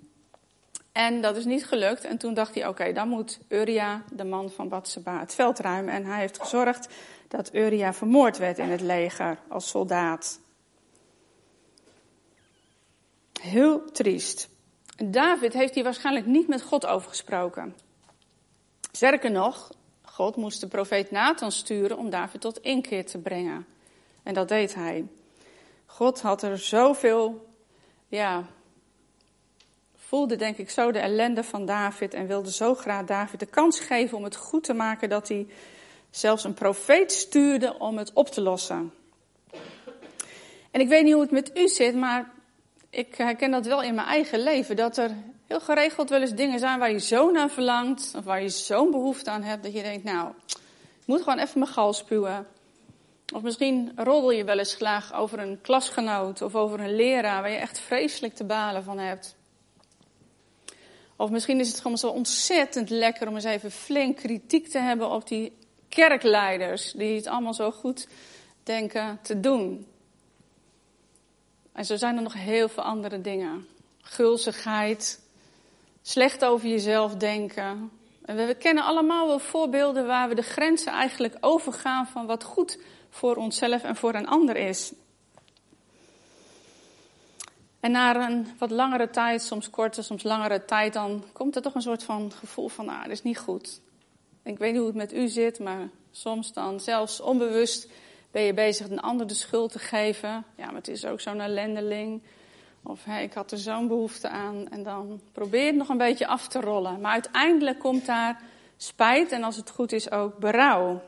En 0.94 1.20
dat 1.20 1.36
is 1.36 1.44
niet 1.44 1.66
gelukt. 1.66 2.04
En 2.04 2.18
toen 2.18 2.34
dacht 2.34 2.54
hij, 2.54 2.66
oké, 2.66 2.92
dan 2.92 3.08
moet 3.08 3.38
Uria, 3.48 4.02
de 4.12 4.24
man 4.24 4.50
van 4.50 4.68
Batseba, 4.68 5.20
het 5.20 5.34
veld 5.34 5.58
ruimen. 5.58 5.94
En 5.94 6.04
hij 6.04 6.20
heeft 6.20 6.40
gezorgd 6.40 6.88
dat 7.28 7.54
Uria 7.54 7.92
vermoord 7.92 8.38
werd 8.38 8.58
in 8.58 8.70
het 8.70 8.80
leger 8.80 9.38
als 9.48 9.68
soldaat. 9.68 10.40
Heel 13.40 13.90
triest. 13.90 14.48
David 15.04 15.52
heeft 15.52 15.74
hier 15.74 15.84
waarschijnlijk 15.84 16.26
niet 16.26 16.48
met 16.48 16.62
God 16.62 16.86
over 16.86 17.08
gesproken. 17.08 17.76
Sterker 18.92 19.30
nog, 19.30 19.72
God 20.02 20.36
moest 20.36 20.60
de 20.60 20.68
profeet 20.68 21.10
Nathan 21.10 21.52
sturen 21.52 21.98
om 21.98 22.10
David 22.10 22.40
tot 22.40 22.58
inkeer 22.58 23.06
te 23.06 23.18
brengen. 23.18 23.66
En 24.22 24.34
dat 24.34 24.48
deed 24.48 24.74
hij. 24.74 25.06
God 25.86 26.20
had 26.20 26.42
er 26.42 26.58
zoveel, 26.58 27.46
ja, 28.08 28.46
voelde 30.14 30.36
denk 30.36 30.56
ik 30.56 30.70
zo 30.70 30.92
de 30.92 30.98
ellende 30.98 31.44
van 31.44 31.66
David 31.66 32.14
en 32.14 32.26
wilde 32.26 32.52
zo 32.52 32.74
graag 32.74 33.04
David 33.04 33.40
de 33.40 33.46
kans 33.46 33.80
geven 33.80 34.16
om 34.16 34.24
het 34.24 34.36
goed 34.36 34.64
te 34.64 34.74
maken 34.74 35.08
dat 35.08 35.28
hij 35.28 35.46
zelfs 36.10 36.44
een 36.44 36.54
profeet 36.54 37.12
stuurde 37.12 37.78
om 37.78 37.98
het 37.98 38.12
op 38.12 38.28
te 38.28 38.40
lossen. 38.40 38.92
En 40.70 40.80
ik 40.80 40.88
weet 40.88 41.04
niet 41.04 41.12
hoe 41.12 41.22
het 41.22 41.30
met 41.30 41.50
u 41.58 41.68
zit, 41.68 41.94
maar 41.94 42.30
ik 42.90 43.14
herken 43.14 43.50
dat 43.50 43.66
wel 43.66 43.82
in 43.82 43.94
mijn 43.94 44.06
eigen 44.06 44.42
leven. 44.42 44.76
Dat 44.76 44.96
er 44.96 45.10
heel 45.46 45.60
geregeld 45.60 46.10
wel 46.10 46.20
eens 46.20 46.34
dingen 46.34 46.58
zijn 46.58 46.78
waar 46.78 46.92
je 46.92 47.00
zo 47.00 47.30
naar 47.30 47.50
verlangt. 47.50 48.12
Of 48.16 48.24
waar 48.24 48.42
je 48.42 48.48
zo'n 48.48 48.90
behoefte 48.90 49.30
aan 49.30 49.42
hebt. 49.42 49.62
Dat 49.62 49.74
je 49.74 49.82
denkt, 49.82 50.04
nou, 50.04 50.30
ik 51.00 51.06
moet 51.06 51.22
gewoon 51.22 51.38
even 51.38 51.58
mijn 51.58 51.72
gal 51.72 51.92
spuwen. 51.92 52.46
Of 53.34 53.42
misschien 53.42 53.92
roddel 53.96 54.30
je 54.30 54.44
wel 54.44 54.58
eens 54.58 54.74
graag 54.74 55.14
over 55.14 55.38
een 55.38 55.60
klasgenoot 55.60 56.42
of 56.42 56.54
over 56.54 56.80
een 56.80 56.96
leraar 56.96 57.40
waar 57.40 57.50
je 57.50 57.56
echt 57.56 57.78
vreselijk 57.78 58.34
te 58.34 58.44
balen 58.44 58.84
van 58.84 58.98
hebt. 58.98 59.36
Of 61.16 61.30
misschien 61.30 61.60
is 61.60 61.68
het 61.68 61.80
gewoon 61.80 61.98
zo 61.98 62.08
ontzettend 62.08 62.90
lekker 62.90 63.28
om 63.28 63.34
eens 63.34 63.44
even 63.44 63.70
flink 63.70 64.16
kritiek 64.16 64.68
te 64.68 64.78
hebben 64.78 65.10
op 65.10 65.28
die 65.28 65.52
kerkleiders 65.88 66.92
die 66.92 67.16
het 67.16 67.26
allemaal 67.26 67.54
zo 67.54 67.70
goed 67.70 68.08
denken 68.62 69.18
te 69.22 69.40
doen. 69.40 69.86
En 71.72 71.84
zo 71.84 71.96
zijn 71.96 72.16
er 72.16 72.22
nog 72.22 72.34
heel 72.34 72.68
veel 72.68 72.82
andere 72.82 73.20
dingen. 73.20 73.66
Gulzigheid, 74.00 75.20
slecht 76.02 76.44
over 76.44 76.68
jezelf 76.68 77.14
denken. 77.14 77.90
En 78.24 78.46
we 78.46 78.54
kennen 78.54 78.84
allemaal 78.84 79.26
wel 79.26 79.38
voorbeelden 79.38 80.06
waar 80.06 80.28
we 80.28 80.34
de 80.34 80.42
grenzen 80.42 80.92
eigenlijk 80.92 81.36
overgaan 81.40 82.06
van 82.06 82.26
wat 82.26 82.44
goed 82.44 82.78
voor 83.10 83.36
onszelf 83.36 83.82
en 83.82 83.96
voor 83.96 84.14
een 84.14 84.26
ander 84.26 84.56
is. 84.56 84.92
En 87.84 87.90
na 87.90 88.28
een 88.28 88.46
wat 88.58 88.70
langere 88.70 89.10
tijd, 89.10 89.42
soms 89.42 89.70
korte, 89.70 90.02
soms 90.02 90.22
langere 90.22 90.64
tijd, 90.64 90.92
dan 90.92 91.24
komt 91.32 91.56
er 91.56 91.62
toch 91.62 91.74
een 91.74 91.82
soort 91.82 92.02
van 92.02 92.32
gevoel 92.32 92.68
van, 92.68 92.88
ah, 92.88 93.02
dat 93.02 93.10
is 93.10 93.22
niet 93.22 93.38
goed. 93.38 93.80
Ik 94.42 94.58
weet 94.58 94.70
niet 94.70 94.78
hoe 94.78 94.88
het 94.88 94.96
met 94.96 95.14
u 95.14 95.28
zit, 95.28 95.58
maar 95.58 95.88
soms 96.10 96.52
dan 96.52 96.80
zelfs 96.80 97.20
onbewust 97.20 97.88
ben 98.30 98.42
je 98.42 98.54
bezig 98.54 98.88
een 98.88 99.00
ander 99.00 99.26
de 99.26 99.34
schuld 99.34 99.72
te 99.72 99.78
geven. 99.78 100.44
Ja, 100.56 100.66
maar 100.66 100.74
het 100.74 100.88
is 100.88 101.04
ook 101.04 101.20
zo'n 101.20 101.40
ellendeling. 101.40 102.22
Of 102.82 103.04
hey, 103.04 103.22
ik 103.24 103.32
had 103.32 103.52
er 103.52 103.58
zo'n 103.58 103.88
behoefte 103.88 104.28
aan. 104.28 104.68
En 104.70 104.82
dan 104.82 105.20
probeer 105.32 105.60
je 105.60 105.66
het 105.66 105.76
nog 105.76 105.88
een 105.88 105.98
beetje 105.98 106.26
af 106.26 106.48
te 106.48 106.60
rollen. 106.60 107.00
Maar 107.00 107.12
uiteindelijk 107.12 107.78
komt 107.78 108.06
daar 108.06 108.40
spijt 108.76 109.32
en 109.32 109.42
als 109.42 109.56
het 109.56 109.70
goed 109.70 109.92
is 109.92 110.10
ook 110.10 110.38
berouw. 110.38 111.02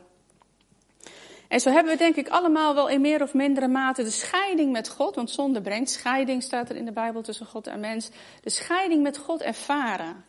En 1.49 1.61
zo 1.61 1.71
hebben 1.71 1.93
we 1.93 1.99
denk 1.99 2.17
ik 2.17 2.29
allemaal 2.29 2.75
wel 2.75 2.89
in 2.89 3.01
meer 3.01 3.23
of 3.23 3.35
mindere 3.35 3.69
mate 3.69 4.03
de 4.03 4.11
scheiding 4.11 4.73
met 4.73 4.89
God, 4.89 5.15
want 5.15 5.31
zonde 5.31 5.61
brengt 5.61 5.91
scheiding, 5.91 6.43
staat 6.43 6.69
er 6.69 6.77
in 6.77 6.85
de 6.85 6.93
Bijbel 6.93 7.23
tussen 7.23 7.47
God 7.47 7.67
en 7.67 7.81
mens, 7.81 8.09
de 8.43 8.51
scheiding 8.51 9.03
met 9.03 9.19
God 9.19 9.43
ervaren. 9.43 10.25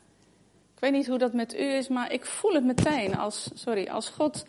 Ik 0.74 0.84
weet 0.84 0.92
niet 0.92 1.08
hoe 1.08 1.18
dat 1.18 1.34
met 1.34 1.56
u 1.56 1.74
is, 1.74 1.88
maar 1.88 2.12
ik 2.12 2.26
voel 2.26 2.54
het 2.54 2.64
meteen 2.64 3.18
als, 3.18 3.50
sorry, 3.54 3.88
als 3.88 4.10
God 4.10 4.46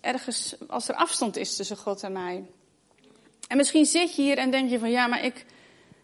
ergens, 0.00 0.54
als 0.68 0.88
er 0.88 0.94
afstand 0.94 1.36
is 1.36 1.56
tussen 1.56 1.76
God 1.76 2.02
en 2.02 2.12
mij. 2.12 2.44
En 3.48 3.56
misschien 3.56 3.84
zit 3.84 4.14
je 4.14 4.22
hier 4.22 4.38
en 4.38 4.50
denk 4.50 4.70
je 4.70 4.78
van 4.78 4.90
ja, 4.90 5.06
maar 5.06 5.24
ik 5.24 5.46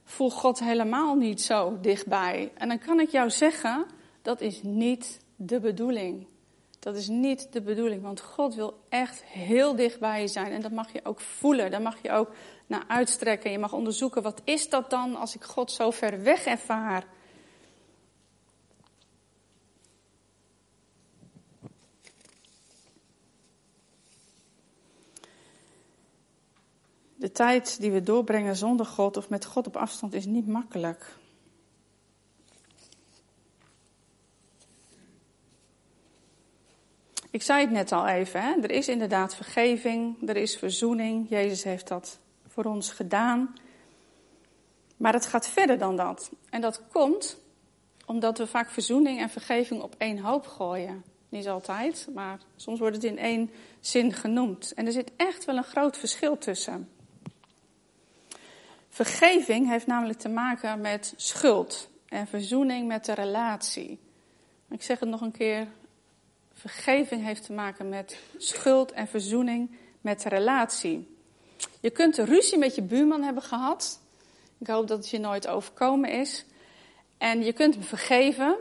voel 0.04 0.30
God 0.30 0.58
helemaal 0.58 1.14
niet 1.14 1.42
zo 1.42 1.78
dichtbij. 1.80 2.52
En 2.54 2.68
dan 2.68 2.78
kan 2.78 3.00
ik 3.00 3.10
jou 3.10 3.30
zeggen, 3.30 3.86
dat 4.22 4.40
is 4.40 4.60
niet 4.62 5.20
de 5.36 5.60
bedoeling. 5.60 6.26
Dat 6.86 6.96
is 6.96 7.08
niet 7.08 7.52
de 7.52 7.60
bedoeling, 7.60 8.02
want 8.02 8.20
God 8.20 8.54
wil 8.54 8.80
echt 8.88 9.24
heel 9.24 9.76
dicht 9.76 10.00
bij 10.00 10.20
je 10.20 10.28
zijn. 10.28 10.52
En 10.52 10.60
dat 10.60 10.70
mag 10.70 10.92
je 10.92 11.04
ook 11.04 11.20
voelen, 11.20 11.70
daar 11.70 11.82
mag 11.82 12.02
je 12.02 12.10
ook 12.10 12.30
naar 12.66 12.84
uitstrekken. 12.86 13.50
Je 13.50 13.58
mag 13.58 13.72
onderzoeken, 13.72 14.22
wat 14.22 14.40
is 14.44 14.68
dat 14.68 14.90
dan 14.90 15.16
als 15.16 15.34
ik 15.34 15.44
God 15.44 15.72
zo 15.72 15.90
ver 15.90 16.22
weg 16.22 16.44
ervaar? 16.44 17.06
De 27.14 27.32
tijd 27.32 27.80
die 27.80 27.90
we 27.90 28.02
doorbrengen 28.02 28.56
zonder 28.56 28.86
God 28.86 29.16
of 29.16 29.28
met 29.28 29.44
God 29.44 29.66
op 29.66 29.76
afstand 29.76 30.14
is 30.14 30.24
niet 30.24 30.46
makkelijk. 30.46 31.16
Ik 37.36 37.42
zei 37.42 37.60
het 37.60 37.70
net 37.70 37.92
al 37.92 38.06
even, 38.06 38.42
hè? 38.42 38.60
er 38.60 38.70
is 38.70 38.88
inderdaad 38.88 39.34
vergeving, 39.34 40.28
er 40.28 40.36
is 40.36 40.56
verzoening. 40.56 41.28
Jezus 41.28 41.64
heeft 41.64 41.88
dat 41.88 42.18
voor 42.48 42.64
ons 42.64 42.90
gedaan. 42.90 43.54
Maar 44.96 45.12
het 45.12 45.26
gaat 45.26 45.48
verder 45.48 45.78
dan 45.78 45.96
dat. 45.96 46.30
En 46.50 46.60
dat 46.60 46.82
komt 46.92 47.38
omdat 48.06 48.38
we 48.38 48.46
vaak 48.46 48.70
verzoening 48.70 49.20
en 49.20 49.30
vergeving 49.30 49.82
op 49.82 49.94
één 49.98 50.18
hoop 50.18 50.46
gooien. 50.46 51.04
Niet 51.28 51.48
altijd, 51.48 52.08
maar 52.14 52.38
soms 52.56 52.78
wordt 52.78 52.94
het 52.94 53.04
in 53.04 53.18
één 53.18 53.50
zin 53.80 54.12
genoemd. 54.12 54.72
En 54.74 54.86
er 54.86 54.92
zit 54.92 55.12
echt 55.16 55.44
wel 55.44 55.56
een 55.56 55.64
groot 55.64 55.96
verschil 55.96 56.38
tussen. 56.38 56.88
Vergeving 58.88 59.68
heeft 59.68 59.86
namelijk 59.86 60.18
te 60.18 60.28
maken 60.28 60.80
met 60.80 61.14
schuld 61.16 61.88
en 62.08 62.26
verzoening 62.26 62.86
met 62.88 63.04
de 63.04 63.14
relatie. 63.14 63.98
Ik 64.70 64.82
zeg 64.82 65.00
het 65.00 65.08
nog 65.08 65.20
een 65.20 65.32
keer. 65.32 65.66
Vergeving 66.56 67.24
heeft 67.24 67.44
te 67.44 67.52
maken 67.52 67.88
met 67.88 68.18
schuld 68.36 68.92
en 68.92 69.08
verzoening 69.08 69.76
met 70.00 70.22
de 70.22 70.28
relatie. 70.28 71.16
Je 71.80 71.90
kunt 71.90 72.18
een 72.18 72.24
ruzie 72.24 72.58
met 72.58 72.74
je 72.74 72.82
buurman 72.82 73.22
hebben 73.22 73.42
gehad. 73.42 74.00
Ik 74.58 74.66
hoop 74.66 74.88
dat 74.88 74.98
het 74.98 75.10
je 75.10 75.18
nooit 75.18 75.46
overkomen 75.46 76.10
is. 76.10 76.44
En 77.18 77.44
je 77.44 77.52
kunt 77.52 77.74
hem 77.74 77.82
vergeven, 77.82 78.56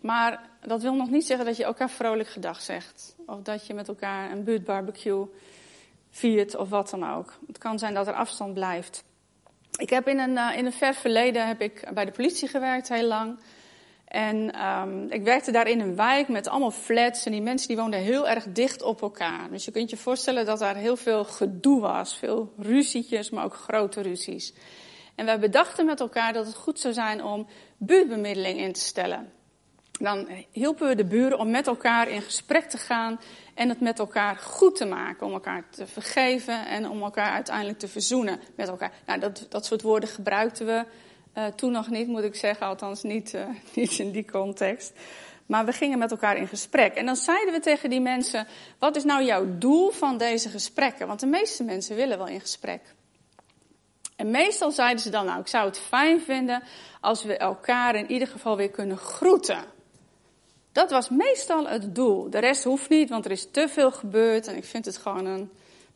maar 0.00 0.48
dat 0.60 0.82
wil 0.82 0.94
nog 0.94 1.10
niet 1.10 1.26
zeggen 1.26 1.46
dat 1.46 1.56
je 1.56 1.64
elkaar 1.64 1.90
vrolijk 1.90 2.28
gedag 2.28 2.60
zegt. 2.60 3.14
Of 3.26 3.42
dat 3.42 3.66
je 3.66 3.74
met 3.74 3.88
elkaar 3.88 4.30
een 4.30 4.44
buurtbarbecue 4.44 5.26
viert 6.10 6.56
of 6.56 6.68
wat 6.68 6.90
dan 6.90 7.10
ook. 7.10 7.38
Het 7.46 7.58
kan 7.58 7.78
zijn 7.78 7.94
dat 7.94 8.06
er 8.06 8.14
afstand 8.14 8.54
blijft. 8.54 9.04
Ik 9.78 9.90
heb 9.90 10.08
in 10.08 10.18
een, 10.18 10.36
uh, 10.36 10.56
in 10.56 10.66
een 10.66 10.72
ver 10.72 10.94
verleden 10.94 11.46
heb 11.46 11.60
ik 11.60 11.90
bij 11.94 12.04
de 12.04 12.10
politie 12.10 12.48
gewerkt, 12.48 12.88
heel 12.88 13.06
lang. 13.06 13.38
En 14.10 14.66
um, 14.66 15.06
ik 15.10 15.22
werkte 15.22 15.52
daar 15.52 15.68
in 15.68 15.80
een 15.80 15.96
wijk 15.96 16.28
met 16.28 16.48
allemaal 16.48 16.70
flats 16.70 17.26
en 17.26 17.32
die 17.32 17.42
mensen 17.42 17.68
die 17.68 17.76
woonden 17.76 18.00
heel 18.00 18.28
erg 18.28 18.44
dicht 18.48 18.82
op 18.82 19.02
elkaar. 19.02 19.50
Dus 19.50 19.64
je 19.64 19.70
kunt 19.70 19.90
je 19.90 19.96
voorstellen 19.96 20.46
dat 20.46 20.58
daar 20.58 20.76
heel 20.76 20.96
veel 20.96 21.24
gedoe 21.24 21.80
was, 21.80 22.16
veel 22.16 22.52
ruzietjes, 22.58 23.30
maar 23.30 23.44
ook 23.44 23.54
grote 23.54 24.00
ruzies. 24.00 24.52
En 25.14 25.24
wij 25.24 25.38
bedachten 25.38 25.86
met 25.86 26.00
elkaar 26.00 26.32
dat 26.32 26.46
het 26.46 26.54
goed 26.54 26.80
zou 26.80 26.94
zijn 26.94 27.24
om 27.24 27.46
buurtbemiddeling 27.76 28.58
in 28.58 28.72
te 28.72 28.80
stellen. 28.80 29.32
Dan 30.00 30.28
hielpen 30.50 30.88
we 30.88 30.94
de 30.94 31.04
buren 31.04 31.38
om 31.38 31.50
met 31.50 31.66
elkaar 31.66 32.08
in 32.08 32.22
gesprek 32.22 32.64
te 32.64 32.78
gaan 32.78 33.20
en 33.54 33.68
het 33.68 33.80
met 33.80 33.98
elkaar 33.98 34.36
goed 34.36 34.76
te 34.76 34.84
maken. 34.84 35.26
Om 35.26 35.32
elkaar 35.32 35.64
te 35.70 35.86
vergeven 35.86 36.66
en 36.66 36.88
om 36.88 37.02
elkaar 37.02 37.30
uiteindelijk 37.30 37.78
te 37.78 37.88
verzoenen 37.88 38.40
met 38.56 38.68
elkaar. 38.68 38.92
Nou, 39.06 39.20
dat, 39.20 39.46
dat 39.48 39.66
soort 39.66 39.82
woorden 39.82 40.08
gebruikten 40.08 40.66
we 40.66 40.84
uh, 41.40 41.46
toen 41.46 41.72
nog 41.72 41.88
niet, 41.88 42.06
moet 42.06 42.22
ik 42.22 42.34
zeggen. 42.34 42.66
Althans 42.66 43.02
niet, 43.02 43.34
uh, 43.34 43.42
niet 43.74 43.98
in 43.98 44.10
die 44.10 44.30
context. 44.30 44.92
Maar 45.46 45.64
we 45.64 45.72
gingen 45.72 45.98
met 45.98 46.10
elkaar 46.10 46.36
in 46.36 46.48
gesprek. 46.48 46.94
En 46.94 47.06
dan 47.06 47.16
zeiden 47.16 47.54
we 47.54 47.60
tegen 47.60 47.90
die 47.90 48.00
mensen: 48.00 48.46
wat 48.78 48.96
is 48.96 49.04
nou 49.04 49.24
jouw 49.24 49.58
doel 49.58 49.90
van 49.90 50.18
deze 50.18 50.48
gesprekken? 50.48 51.06
Want 51.06 51.20
de 51.20 51.26
meeste 51.26 51.64
mensen 51.64 51.96
willen 51.96 52.18
wel 52.18 52.26
in 52.26 52.40
gesprek. 52.40 52.80
En 54.16 54.30
meestal 54.30 54.70
zeiden 54.70 55.02
ze 55.02 55.10
dan: 55.10 55.24
Nou, 55.24 55.40
ik 55.40 55.48
zou 55.48 55.66
het 55.66 55.78
fijn 55.78 56.20
vinden 56.20 56.62
als 57.00 57.24
we 57.24 57.36
elkaar 57.36 57.94
in 57.94 58.10
ieder 58.10 58.28
geval 58.28 58.56
weer 58.56 58.70
kunnen 58.70 58.96
groeten. 58.96 59.64
Dat 60.72 60.90
was 60.90 61.08
meestal 61.08 61.66
het 61.66 61.94
doel. 61.94 62.30
De 62.30 62.38
rest 62.38 62.64
hoeft 62.64 62.88
niet, 62.88 63.10
want 63.10 63.24
er 63.24 63.30
is 63.30 63.50
te 63.50 63.68
veel 63.68 63.90
gebeurd. 63.90 64.46
En 64.46 64.56
ik 64.56 64.64
vind 64.64 64.84
het 64.84 64.96
gewoon 64.96 65.26
een 65.26 65.50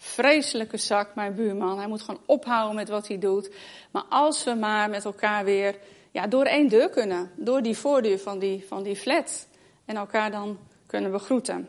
vreselijke 0.04 0.76
zak, 0.76 1.14
mijn 1.14 1.34
buurman. 1.34 1.78
Hij 1.78 1.86
moet 1.86 2.02
gewoon 2.02 2.20
ophouden 2.26 2.74
met 2.74 2.88
wat 2.88 3.08
hij 3.08 3.18
doet. 3.18 3.50
Maar 3.90 4.04
als 4.08 4.44
we 4.44 4.54
maar 4.54 4.90
met 4.90 5.04
elkaar 5.04 5.44
weer 5.44 5.78
ja, 6.10 6.26
door 6.26 6.44
één 6.44 6.68
deur 6.68 6.88
kunnen. 6.88 7.30
Door 7.36 7.62
die 7.62 7.76
voordeur 7.76 8.18
van 8.18 8.38
die, 8.38 8.64
van 8.68 8.82
die 8.82 8.96
flat. 8.96 9.46
En 9.84 9.96
elkaar 9.96 10.30
dan 10.30 10.58
kunnen 10.86 11.10
begroeten. 11.10 11.68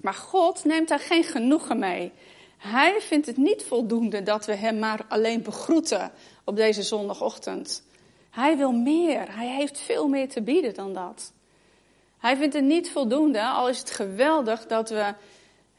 Maar 0.00 0.14
God 0.14 0.64
neemt 0.64 0.88
daar 0.88 1.00
geen 1.00 1.24
genoegen 1.24 1.78
mee. 1.78 2.12
Hij 2.58 3.00
vindt 3.00 3.26
het 3.26 3.36
niet 3.36 3.64
voldoende 3.64 4.22
dat 4.22 4.46
we 4.46 4.54
hem 4.54 4.78
maar 4.78 5.00
alleen 5.08 5.42
begroeten 5.42 6.12
op 6.44 6.56
deze 6.56 6.82
zondagochtend. 6.82 7.82
Hij 8.30 8.56
wil 8.56 8.72
meer. 8.72 9.36
Hij 9.36 9.48
heeft 9.48 9.78
veel 9.78 10.08
meer 10.08 10.28
te 10.28 10.42
bieden 10.42 10.74
dan 10.74 10.92
dat. 10.92 11.32
Hij 12.18 12.36
vindt 12.36 12.54
het 12.54 12.64
niet 12.64 12.90
voldoende, 12.90 13.42
al 13.42 13.68
is 13.68 13.78
het 13.78 13.90
geweldig 13.90 14.66
dat 14.66 14.90
we, 14.90 15.14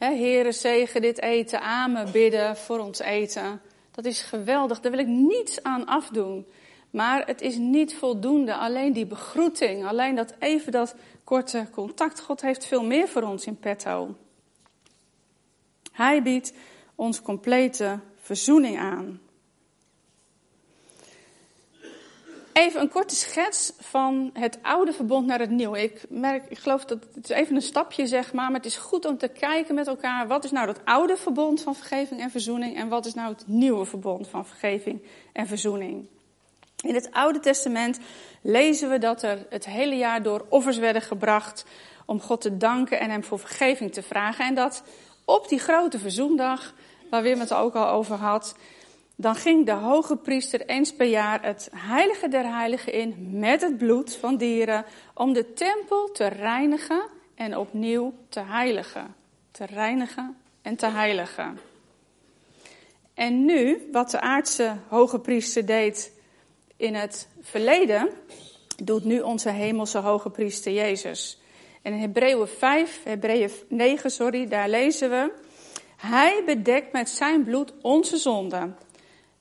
hè, 0.04 0.16
Heere, 0.16 0.52
zegen 0.52 1.02
dit 1.02 1.22
eten, 1.22 1.62
amen, 1.62 2.12
bidden 2.12 2.58
voor 2.58 2.80
ons 2.80 3.00
eten. 3.00 3.62
Dat 3.92 4.06
is 4.06 4.22
geweldig, 4.22 4.80
daar 4.80 4.92
wil 4.92 5.00
ik 5.00 5.08
niets 5.08 5.64
aan 5.64 5.86
afdoen. 5.86 6.46
Maar 6.90 7.26
het 7.26 7.42
is 7.42 7.58
niet 7.58 7.96
voldoende, 7.96 8.56
alleen 8.56 8.94
die 8.94 9.06
begroeting, 9.06 9.86
alleen 9.86 10.16
dat 10.16 10.34
even 10.40 10.72
dat 10.72 10.96
korte 11.24 11.68
contact. 11.72 12.20
God 12.20 12.42
heeft 12.42 12.66
veel 12.66 12.84
meer 12.84 13.08
voor 13.08 13.22
ons 13.22 13.46
in 13.46 13.58
petto. 13.58 14.16
Hij 15.92 16.24
biedt 16.24 16.54
ons 16.96 17.22
complete 17.22 18.00
verzoening 18.16 18.80
aan. 18.80 19.22
Even 22.54 22.82
een 22.82 22.90
korte 22.90 23.16
schets 23.16 23.74
van 23.80 24.30
het 24.34 24.60
oude 24.62 24.94
verbond 24.94 25.26
naar 25.26 25.40
het 25.40 25.50
nieuwe. 25.50 25.82
Ik 25.82 26.06
merk, 26.10 26.46
ik 26.50 26.58
geloof 26.58 26.86
dat 26.86 27.08
het 27.14 27.30
even 27.30 27.56
een 27.56 27.62
stapje 27.62 28.08
zeg 28.08 28.34
maar, 28.34 28.46
maar 28.46 28.60
het 28.60 28.66
is 28.66 28.78
goed 28.78 29.06
om 29.06 29.18
te 29.18 29.28
kijken 29.28 29.76
met 29.76 29.88
elkaar. 29.88 30.28
Wat 30.28 30.44
is 30.44 30.52
nou 30.52 30.66
dat 30.66 30.86
oude 30.86 31.18
verbond 31.18 31.62
van 31.62 31.76
vergeving 31.76 32.22
en 32.22 32.32
verzoening 32.32 32.76
en 32.76 32.88
wat 32.88 33.06
is 33.06 33.14
nou 33.14 33.30
het 33.34 33.44
nieuwe 33.48 33.86
verbond 33.86 34.28
van 34.28 34.46
vergeving 34.46 35.02
en 35.34 35.48
verzoening? 35.48 36.06
In 36.82 36.96
het 36.96 37.12
Oude 37.12 37.40
Testament 37.40 38.00
lezen 38.42 38.90
we 38.90 38.98
dat 38.98 39.24
er 39.24 39.46
het 39.50 39.66
hele 39.66 39.96
jaar 39.96 40.24
door 40.24 40.46
offers 40.50 40.78
werden 40.78 41.02
gebracht 41.02 41.66
om 42.06 42.22
God 42.22 42.42
te 42.42 42.58
danken 42.58 43.00
en 43.00 43.10
hem 43.10 43.24
voor 43.24 43.40
vergeving 43.40 43.94
te 43.94 44.04
vragen. 44.04 44.46
En 44.46 44.56
dat 44.56 44.84
op 45.26 45.50
die 45.50 45.60
grote 45.60 46.00
verzoendag, 46.00 46.74
waar 47.10 47.22
Wim 47.22 47.40
het 47.40 47.54
ook 47.54 47.76
al 47.76 47.88
over 47.88 48.16
had, 48.16 48.56
dan 49.16 49.36
ging 49.36 49.66
de 49.66 49.72
hoge 49.72 50.16
priester 50.16 50.66
eens 50.66 50.94
per 50.94 51.08
jaar 51.08 51.46
het 51.46 51.70
heilige 51.76 52.28
der 52.28 52.54
heiligen 52.56 52.94
in 52.94 53.16
met 53.40 53.62
het 53.62 53.78
bloed 53.78 54.16
van 54.16 54.38
dieren 54.38 54.86
om 55.14 55.34
de 55.34 55.54
tempel 55.54 56.12
te 56.12 56.28
reinigen 56.28 57.04
en 57.36 57.58
opnieuw 57.58 58.14
te 58.30 58.40
heiligen. 58.40 59.16
Te 59.52 59.66
reinigen 59.66 60.38
en 60.62 60.76
te 60.76 60.88
heiligen. 60.88 61.60
En 63.14 63.46
nu, 63.46 63.90
wat 63.92 64.12
de 64.12 64.20
aardse 64.20 64.76
hoge 64.88 65.20
priester 65.20 65.66
deed 65.66 66.12
in 66.78 66.96
het 66.96 67.28
verleden, 67.42 68.10
doet 68.84 69.04
nu 69.04 69.20
onze 69.20 69.50
hemelse 69.50 69.98
hoge 69.98 70.30
priester 70.30 70.72
Jezus. 70.72 71.42
En 71.82 71.94
in 71.94 72.00
Hebreeën 72.00 72.48
5, 72.48 73.04
Hebreeën 73.04 73.52
9, 73.68 74.12
sorry, 74.12 74.48
daar 74.48 74.70
lezen 74.70 75.10
we: 75.10 75.32
Hij 75.98 76.42
bedekt 76.46 76.92
met 76.92 77.10
zijn 77.10 77.44
bloed 77.44 77.74
onze 77.82 78.18
zonden 78.18 78.78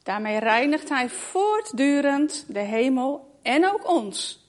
Daarmee 0.02 0.38
reinigt 0.38 0.88
hij 0.88 1.08
voortdurend 1.08 2.44
de 2.48 2.58
hemel 2.58 3.38
en 3.42 3.72
ook 3.72 3.88
ons, 3.88 4.46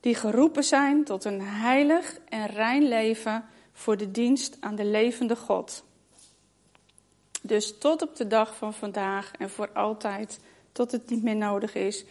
die 0.00 0.14
geroepen 0.14 0.64
zijn 0.64 1.04
tot 1.04 1.24
een 1.24 1.40
heilig 1.40 2.18
en 2.28 2.46
rein 2.46 2.88
leven 2.88 3.44
voor 3.72 3.96
de 3.96 4.10
dienst 4.10 4.56
aan 4.60 4.74
de 4.74 4.84
levende 4.84 5.36
God. 5.36 5.84
Dus 7.42 7.78
tot 7.78 8.02
op 8.02 8.16
de 8.16 8.26
dag 8.26 8.56
van 8.56 8.74
vandaag 8.74 9.32
en 9.38 9.50
voor 9.50 9.70
altijd, 9.72 10.40
tot 10.72 10.92
het 10.92 11.10
niet 11.10 11.22
meer 11.22 11.36
nodig 11.36 11.74
is, 11.74 12.04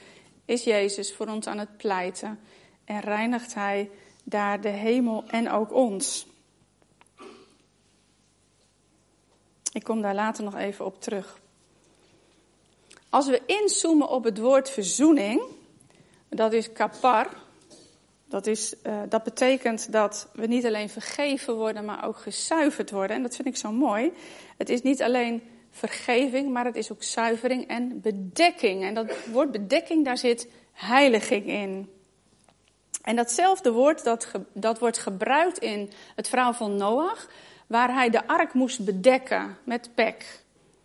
is 0.45 0.63
Jezus 0.63 1.13
voor 1.13 1.27
ons 1.27 1.47
aan 1.47 1.57
het 1.57 1.77
pleiten 1.77 2.39
en 2.85 2.99
reinigt 2.99 3.53
Hij 3.53 3.89
daar 4.23 4.61
de 4.61 4.69
hemel 4.69 5.23
en 5.27 5.49
ook 5.49 5.73
ons. 5.73 6.27
Ik 9.73 9.83
kom 9.83 10.01
daar 10.01 10.15
later 10.15 10.43
nog 10.43 10.55
even 10.55 10.85
op 10.85 11.01
terug. 11.01 11.38
Als 13.09 13.27
we 13.27 13.41
inzoomen 13.45 14.09
op 14.09 14.23
het 14.23 14.37
woord 14.37 14.69
verzoening, 14.69 15.41
dat 16.29 16.53
is 16.53 16.71
kapar. 16.71 17.27
Dat, 18.25 18.47
is, 18.47 18.73
uh, 18.83 19.01
dat 19.09 19.23
betekent 19.23 19.91
dat 19.91 20.29
we 20.33 20.45
niet 20.45 20.65
alleen 20.65 20.89
vergeven 20.89 21.55
worden, 21.55 21.85
maar 21.85 22.05
ook 22.05 22.17
gezuiverd 22.17 22.91
worden. 22.91 23.15
En 23.15 23.21
dat 23.21 23.35
vind 23.35 23.47
ik 23.47 23.57
zo 23.57 23.71
mooi. 23.71 24.11
Het 24.57 24.69
is 24.69 24.81
niet 24.81 25.01
alleen 25.01 25.41
vergeving, 25.71 26.51
maar 26.51 26.65
het 26.65 26.75
is 26.75 26.91
ook 26.91 27.03
zuivering 27.03 27.67
en 27.67 28.01
bedekking. 28.01 28.83
En 28.83 28.93
dat 28.93 29.11
woord 29.31 29.51
bedekking, 29.51 30.05
daar 30.05 30.17
zit 30.17 30.47
heiliging 30.73 31.45
in. 31.45 31.89
En 33.01 33.15
datzelfde 33.15 33.71
woord, 33.71 34.03
dat, 34.03 34.31
dat 34.53 34.79
wordt 34.79 34.97
gebruikt 34.97 35.57
in 35.57 35.91
het 36.15 36.27
verhaal 36.27 36.53
van 36.53 36.75
Noach, 36.75 37.27
waar 37.67 37.93
hij 37.93 38.09
de 38.09 38.27
ark 38.27 38.53
moest 38.53 38.85
bedekken 38.85 39.57
met 39.63 39.89
pek. 39.95 40.43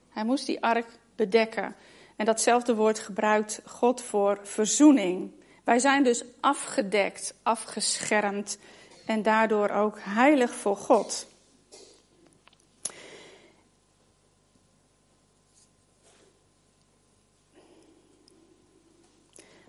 Hij 0.09 0.25
moest 0.25 0.47
die 0.47 0.63
ark 0.63 0.87
bedekken. 1.17 1.75
En 2.17 2.25
datzelfde 2.25 2.75
woord 2.75 2.99
gebruikt 2.99 3.61
God 3.65 4.03
voor 4.03 4.39
verzoening. 4.43 5.31
Wij 5.65 5.79
zijn 5.79 6.03
dus 6.03 6.25
afgedekt, 6.41 7.35
afgeschermd 7.43 8.59
en 9.07 9.23
daardoor 9.23 9.71
ook 9.71 9.99
heilig 10.01 10.55
voor 10.55 10.77
God. 10.77 11.27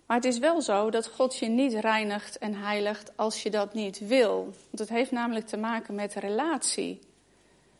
Maar 0.05 0.17
het 0.17 0.25
is 0.25 0.39
wel 0.39 0.61
zo 0.61 0.89
dat 0.89 1.07
God 1.07 1.37
je 1.37 1.47
niet 1.47 1.73
reinigt 1.73 2.37
en 2.37 2.53
heiligt 2.53 3.17
als 3.17 3.43
je 3.43 3.49
dat 3.49 3.73
niet 3.73 3.99
wil. 4.07 4.43
Want 4.43 4.79
het 4.79 4.89
heeft 4.89 5.11
namelijk 5.11 5.47
te 5.47 5.57
maken 5.57 5.95
met 5.95 6.13
relatie. 6.13 6.99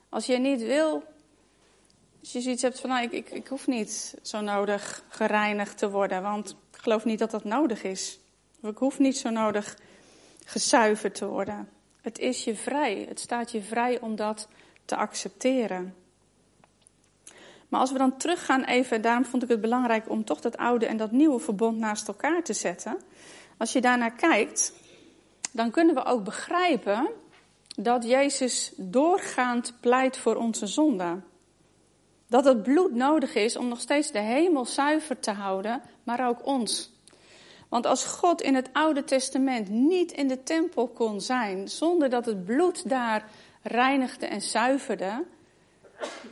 Als 0.10 0.26
je 0.26 0.38
niet 0.38 0.62
wil 0.62 1.04
als 2.26 2.34
je 2.34 2.42
zoiets 2.42 2.62
hebt 2.62 2.80
van, 2.80 2.90
nou, 2.90 3.04
ik, 3.04 3.12
ik, 3.12 3.30
ik 3.30 3.48
hoef 3.48 3.68
niet 3.68 4.16
zo 4.22 4.42
nodig 4.42 5.04
gereinigd 5.08 5.78
te 5.78 5.90
worden, 5.90 6.22
want 6.22 6.50
ik 6.50 6.82
geloof 6.82 7.06
niet 7.06 7.20
dat 7.20 7.32
dat 7.32 7.44
nodig 7.44 7.84
is. 7.84 8.20
Ik 8.62 8.78
hoef 8.78 9.00
niet 9.00 9.18
zo 9.18 9.30
nodig 9.30 9.78
gezuiverd 10.46 11.16
te 11.16 11.26
worden. 11.26 11.70
Het 12.02 12.20
is 12.20 12.44
je 12.44 12.56
vrij. 12.56 13.06
Het 13.08 13.20
staat 13.20 13.52
je 13.52 13.62
vrij 13.62 14.00
om 14.00 14.16
dat 14.16 14.48
te 14.86 14.96
accepteren. 14.96 15.96
Maar 17.68 17.80
als 17.80 17.92
we 17.92 17.98
dan 17.98 18.18
teruggaan 18.18 18.64
even, 18.64 19.02
daarom 19.02 19.26
vond 19.26 19.44
ik 19.44 19.50
het 19.50 19.62
belangrijk 19.62 20.10
om 20.10 20.26
toch 20.26 20.42
dat 20.42 20.58
oude 20.58 20.86
en 20.86 20.98
dat 20.98 21.12
nieuwe 21.12 21.40
verbond 21.40 21.78
naast 21.78 22.08
elkaar 22.08 22.44
te 22.44 22.54
zetten. 22.54 22.98
Als 23.58 23.74
je 23.74 23.82
daarnaar 23.82 24.14
kijkt, 24.16 24.74
dan 25.52 25.72
kunnen 25.72 25.96
we 25.96 26.06
ook 26.06 26.24
begrijpen 26.24 27.10
dat 27.76 28.04
Jezus 28.04 28.74
doorgaand 28.78 29.74
pleit 29.80 30.18
voor 30.18 30.36
onze 30.36 30.68
zonde. 30.68 31.18
Dat 32.28 32.46
het 32.46 32.64
bloed 32.64 32.96
nodig 32.96 33.36
is 33.36 33.56
om 33.56 33.68
nog 33.68 33.80
steeds 33.80 34.12
de 34.12 34.20
hemel 34.20 34.66
zuiver 34.66 35.20
te 35.20 35.32
houden, 35.32 35.82
maar 36.04 36.28
ook 36.28 36.46
ons. 36.46 36.94
Want 37.70 37.86
als 37.86 38.06
God 38.06 38.42
in 38.42 38.56
het 38.56 38.70
Oude 38.74 39.04
Testament 39.04 39.70
niet 39.70 40.12
in 40.12 40.28
de 40.28 40.44
tempel 40.44 40.88
kon 40.88 41.22
zijn 41.22 41.70
zonder 41.70 42.10
dat 42.10 42.26
het 42.26 42.46
bloed 42.46 42.90
daar 42.90 43.30
reinigde 43.62 44.26
en 44.26 44.42
zuiverde, 44.42 45.24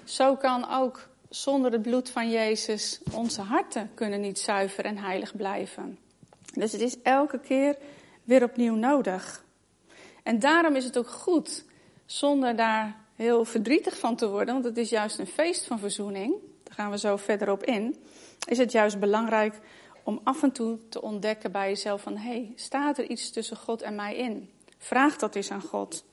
zo 0.04 0.36
kan 0.36 0.70
ook 0.70 1.08
zonder 1.30 1.72
het 1.72 1.82
bloed 1.82 2.10
van 2.10 2.30
Jezus 2.30 3.00
onze 3.12 3.42
harten 3.42 3.92
kunnen 3.94 4.22
niet 4.22 4.40
zuiver 4.40 4.86
en 4.86 4.98
heilig 4.98 5.36
blijven. 5.36 5.98
Dus 6.54 6.72
het 6.72 6.82
is 6.82 7.02
elke 7.02 7.40
keer 7.40 7.78
weer 8.24 8.44
opnieuw 8.44 8.76
nodig. 8.76 9.44
En 10.24 10.40
daarom 10.40 10.76
is 10.76 10.84
het 10.84 10.98
ook 10.98 11.10
goed, 11.10 11.66
zonder 12.06 12.56
daar 12.56 13.03
heel 13.16 13.46
verdrietig 13.46 13.98
van 13.98 14.16
te 14.16 14.30
worden, 14.30 14.54
want 14.54 14.66
het 14.66 14.78
is 14.78 14.90
juist 14.90 15.20
een 15.20 15.28
feest 15.28 15.66
van 15.66 15.80
verzoening. 15.80 16.34
Daar 16.64 16.74
gaan 16.74 16.92
we 16.92 16.98
zo 16.98 17.18
verder 17.18 17.52
op 17.52 17.64
in, 17.64 17.96
is 18.48 18.58
het 18.58 18.72
juist 18.72 19.00
belangrijk 19.00 19.60
om 20.04 20.22
af 20.24 20.44
en 20.44 20.52
toe 20.52 20.78
te 20.90 21.02
ontdekken 21.02 21.52
bij 21.52 21.70
jezelf 21.70 22.02
van, 22.02 22.18
hé, 22.18 22.30
hey, 22.30 22.54
staat 22.56 22.98
er 22.98 23.10
iets 23.10 23.32
tussen 23.32 23.58
God 23.58 23.82
en 23.82 23.96
mij 23.96 24.16
in? 24.16 24.50
Vraag 24.78 25.18
dat 25.18 25.36
eens 25.36 25.52
aan 25.52 25.62
God. 25.62 26.04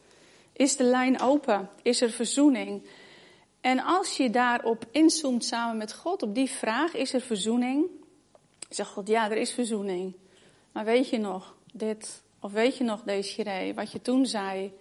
Is 0.53 0.77
de 0.77 0.85
lijn 0.85 1.21
open? 1.21 1.69
Is 1.83 2.01
er 2.01 2.11
verzoening? 2.11 2.83
En 3.61 3.81
als 3.81 4.17
je 4.17 4.31
daarop 4.31 4.85
inzoomt 4.91 5.45
samen 5.45 5.77
met 5.77 5.95
God, 5.95 6.23
op 6.23 6.35
die 6.35 6.51
vraag, 6.51 6.95
is 6.95 7.13
er 7.13 7.21
verzoening? 7.21 7.87
Zegt 8.69 8.91
God, 8.91 9.09
ja, 9.09 9.31
er 9.31 9.37
is 9.37 9.53
verzoening. 9.53 10.15
Maar 10.73 10.85
weet 10.85 11.09
je 11.09 11.19
nog 11.19 11.55
dit? 11.73 12.23
Of 12.41 12.53
weet 12.53 12.77
je 12.77 12.85
nog, 12.85 13.03
deze 13.03 13.73
wat 13.75 13.93
je 13.93 14.03
toen 14.03 14.27
zei? 14.27 14.73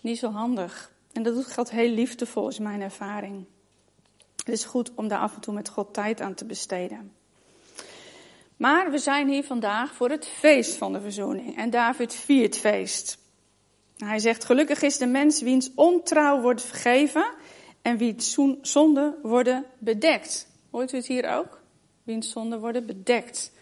Niet 0.00 0.18
zo 0.18 0.30
handig. 0.30 0.92
En 1.12 1.22
dat 1.22 1.34
doet 1.34 1.54
God 1.54 1.70
heel 1.70 1.90
liefdevol, 1.90 2.48
is 2.48 2.58
mijn 2.58 2.80
ervaring. 2.80 3.44
Het 4.36 4.48
is 4.48 4.64
goed 4.64 4.90
om 4.94 5.08
daar 5.08 5.18
af 5.18 5.34
en 5.34 5.40
toe 5.40 5.54
met 5.54 5.68
God 5.68 5.94
tijd 5.94 6.20
aan 6.20 6.34
te 6.34 6.44
besteden. 6.44 7.12
Maar 8.56 8.90
we 8.90 8.98
zijn 8.98 9.28
hier 9.28 9.44
vandaag 9.44 9.94
voor 9.94 10.10
het 10.10 10.26
feest 10.26 10.74
van 10.74 10.92
de 10.92 11.00
verzoening. 11.00 11.56
En 11.56 11.70
David 11.70 12.14
viert 12.14 12.56
feest. 12.56 13.18
Hij 13.96 14.18
zegt, 14.18 14.44
gelukkig 14.44 14.82
is 14.82 14.98
de 14.98 15.06
mens 15.06 15.40
wiens 15.40 15.70
ontrouw 15.74 16.40
wordt 16.40 16.62
vergeven 16.62 17.30
en 17.82 17.96
wiens 17.96 18.38
zonde 18.62 19.18
worden 19.22 19.64
bedekt. 19.78 20.46
Hoort 20.70 20.92
u 20.92 20.96
het 20.96 21.06
hier 21.06 21.36
ook? 21.36 21.60
Wiens 22.02 22.30
zonde 22.30 22.58
worden 22.58 22.86
bedekt. 22.86 23.52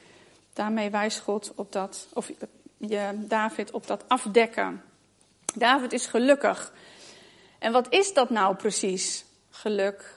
Daarmee 0.52 0.90
wijst 0.90 1.18
God 1.20 1.52
op 1.54 1.72
dat, 1.72 2.08
of 2.12 2.30
David 3.14 3.70
op 3.70 3.86
dat 3.86 4.04
afdekken. 4.08 4.82
David 5.54 5.92
is 5.92 6.06
gelukkig. 6.06 6.72
En 7.60 7.72
wat 7.72 7.92
is 7.92 8.12
dat 8.12 8.30
nou 8.30 8.56
precies, 8.56 9.24
geluk? 9.50 10.14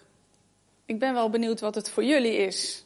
Ik 0.86 1.00
ben 1.00 1.14
wel 1.14 1.30
benieuwd 1.30 1.60
wat 1.60 1.76
het 1.76 1.90
voor 1.90 2.04
jullie 2.04 2.36
is. 2.36 2.86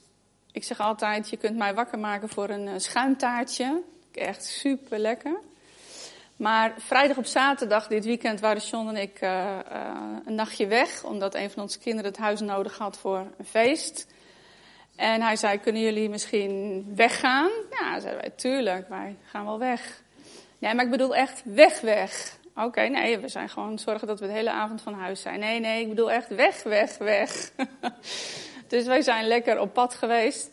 Ik 0.52 0.64
zeg 0.64 0.80
altijd, 0.80 1.30
je 1.30 1.38
kunt 1.38 1.58
mij 1.58 1.74
wakker 1.74 2.00
maken 2.00 2.30
voor 2.30 2.50
een 2.50 2.68
eh, 2.68 2.74
schuimtaartje. 2.78 3.82
Echt 4.12 4.46
super 4.46 5.00
lekker. 5.00 5.40
Maar 6.36 6.74
vrijdag 6.78 7.18
op 7.18 7.26
zaterdag 7.26 7.88
dit 7.88 8.06
weekend 8.06 8.40
waren 8.40 8.62
John 8.62 8.88
en 8.88 8.96
ik 8.96 9.22
uh, 9.22 9.30
uh, 9.72 9.92
een 10.26 10.36
nachtje 10.36 10.68
weg. 10.68 11.04
Omdat 11.04 11.36
een 11.36 11.52
van 11.52 11.62
onze 11.62 11.80
kinderen 11.80 12.12
het 12.12 12.20
huis 12.20 12.40
nodig 12.40 12.78
had 12.78 12.98
voor 12.98 13.32
een 13.38 13.46
feest. 13.46 14.08
En 14.96 15.22
hij 15.22 15.36
zei, 15.36 15.60
kunnen 15.60 15.82
jullie 15.82 16.10
misschien 16.10 16.86
weggaan? 16.96 17.50
Ja, 17.70 18.00
zeiden 18.00 18.22
wij, 18.22 18.32
tuurlijk, 18.36 18.90
wij 18.90 19.16
gaan 19.24 19.46
wel 19.46 19.60
weg. 19.60 20.02
Nee, 20.58 20.74
maar 20.74 20.86
ik 20.86 20.92
bedoel 20.92 21.16
echt 21.16 21.42
weg, 21.46 21.82
weg. 21.82 22.37
Oké, 22.58 22.82
nee, 22.82 23.18
we 23.18 23.28
zijn 23.28 23.50
gewoon 23.50 23.80
zorgen 23.80 24.08
dat 24.08 24.20
we 24.20 24.26
de 24.28 24.32
hele 24.32 24.52
avond 24.52 24.82
van 24.82 24.94
huis 24.94 25.22
zijn. 25.22 25.40
Nee, 25.40 25.60
nee, 25.60 25.82
ik 25.82 25.90
bedoel 25.90 26.12
echt 26.12 26.36
weg, 26.36 26.64
weg, 26.64 26.98
weg. 26.98 27.52
dus 28.68 28.86
wij 28.86 29.02
zijn 29.02 29.28
lekker 29.28 29.60
op 29.60 29.74
pad 29.74 29.94
geweest. 29.94 30.52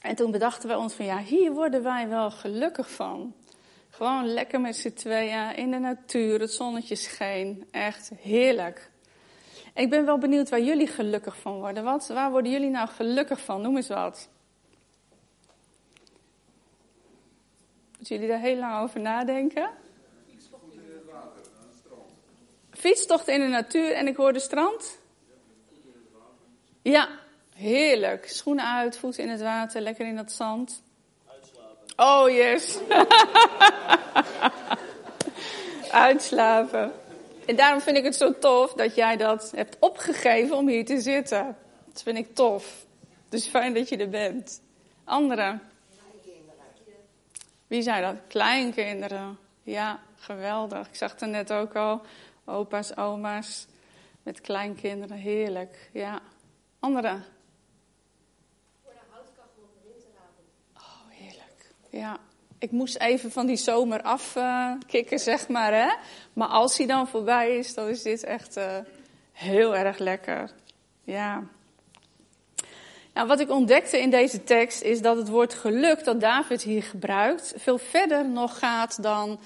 En 0.00 0.14
toen 0.14 0.30
bedachten 0.30 0.68
we 0.68 0.76
ons 0.76 0.94
van, 0.94 1.04
ja, 1.04 1.18
hier 1.18 1.52
worden 1.52 1.82
wij 1.82 2.08
wel 2.08 2.30
gelukkig 2.30 2.90
van. 2.90 3.34
Gewoon 3.90 4.26
lekker 4.26 4.60
met 4.60 4.76
z'n 4.76 4.92
tweeën 4.92 5.56
in 5.56 5.70
de 5.70 5.78
natuur, 5.78 6.40
het 6.40 6.52
zonnetje 6.52 6.96
scheen. 6.96 7.66
Echt 7.70 8.10
heerlijk. 8.20 8.90
Ik 9.74 9.90
ben 9.90 10.04
wel 10.04 10.18
benieuwd 10.18 10.48
waar 10.48 10.60
jullie 10.60 10.86
gelukkig 10.86 11.36
van 11.36 11.58
worden. 11.58 11.84
Wat, 11.84 12.08
waar 12.08 12.30
worden 12.30 12.52
jullie 12.52 12.70
nou 12.70 12.88
gelukkig 12.88 13.40
van? 13.40 13.60
Noem 13.60 13.76
eens 13.76 13.88
wat. 13.88 14.28
Moeten 17.96 18.14
jullie 18.14 18.28
daar 18.28 18.40
heel 18.40 18.58
lang 18.58 18.82
over 18.82 19.00
nadenken? 19.00 19.70
Fietstocht 20.30 20.72
in 20.72 20.78
het 20.78 21.04
water, 21.12 21.40
het 21.40 21.76
strand. 21.78 22.10
Fietstocht 22.84 23.28
in 23.28 23.40
de 23.40 23.46
natuur 23.46 23.92
en 23.92 24.06
ik 24.06 24.16
hoorde 24.16 24.38
strand? 24.38 24.98
Ja, 26.82 27.08
heerlijk. 27.54 28.28
Schoenen 28.28 28.64
uit, 28.64 28.98
voeten 28.98 29.22
in 29.22 29.28
het 29.28 29.40
water, 29.40 29.80
lekker 29.80 30.06
in 30.06 30.16
dat 30.16 30.32
zand. 30.32 30.82
Uitslapen. 31.26 31.76
Oh 31.96 32.30
yes. 32.30 32.78
Uitslapen. 36.06 36.92
En 37.46 37.56
daarom 37.56 37.80
vind 37.80 37.96
ik 37.96 38.04
het 38.04 38.16
zo 38.16 38.38
tof 38.38 38.72
dat 38.72 38.94
jij 38.94 39.16
dat 39.16 39.52
hebt 39.56 39.76
opgegeven 39.78 40.56
om 40.56 40.68
hier 40.68 40.84
te 40.84 41.00
zitten. 41.00 41.56
Dat 41.86 42.02
vind 42.02 42.18
ik 42.18 42.34
tof. 42.34 42.84
Dus 43.28 43.46
fijn 43.46 43.74
dat 43.74 43.88
je 43.88 43.96
er 43.96 44.08
bent. 44.08 44.60
Anderen? 45.04 45.62
Wie 47.66 47.82
zei 47.82 48.02
dat? 48.02 48.16
Kleinkinderen. 48.28 49.38
Ja, 49.62 50.00
geweldig. 50.18 50.88
Ik 50.88 50.94
zag 50.94 51.10
het 51.10 51.30
net 51.30 51.52
ook 51.52 51.76
al. 51.76 52.02
Opa's, 52.44 52.96
oma's. 52.96 53.66
Met 54.22 54.40
kleinkinderen. 54.40 55.16
Heerlijk. 55.16 55.90
Ja. 55.92 56.20
Anderen? 56.78 57.24
Voor 58.82 58.92
de 58.92 58.98
houtkachel 59.10 59.62
op 59.62 59.72
de 59.82 59.88
winteravond. 59.88 60.48
Oh, 60.76 61.10
heerlijk. 61.10 61.70
Ja 61.90 62.20
ik 62.64 62.70
moest 62.70 62.98
even 62.98 63.30
van 63.30 63.46
die 63.46 63.56
zomer 63.56 64.02
afkicken, 64.02 65.18
zeg 65.18 65.48
maar. 65.48 65.72
Hè? 65.72 65.94
Maar 66.32 66.48
als 66.48 66.78
hij 66.78 66.86
dan 66.86 67.08
voorbij 67.08 67.56
is, 67.56 67.74
dan 67.74 67.88
is 67.88 68.02
dit 68.02 68.24
echt 68.24 68.56
uh, 68.56 68.76
heel 69.32 69.76
erg 69.76 69.98
lekker. 69.98 70.50
Ja. 71.02 71.42
Nou, 73.14 73.26
wat 73.26 73.40
ik 73.40 73.50
ontdekte 73.50 74.00
in 74.00 74.10
deze 74.10 74.44
tekst 74.44 74.82
is 74.82 75.00
dat 75.00 75.16
het 75.16 75.28
woord 75.28 75.54
geluk 75.54 76.04
dat 76.04 76.20
David 76.20 76.62
hier 76.62 76.82
gebruikt 76.82 77.54
veel 77.56 77.78
verder 77.78 78.28
nog 78.28 78.58
gaat 78.58 79.02
dan 79.02 79.40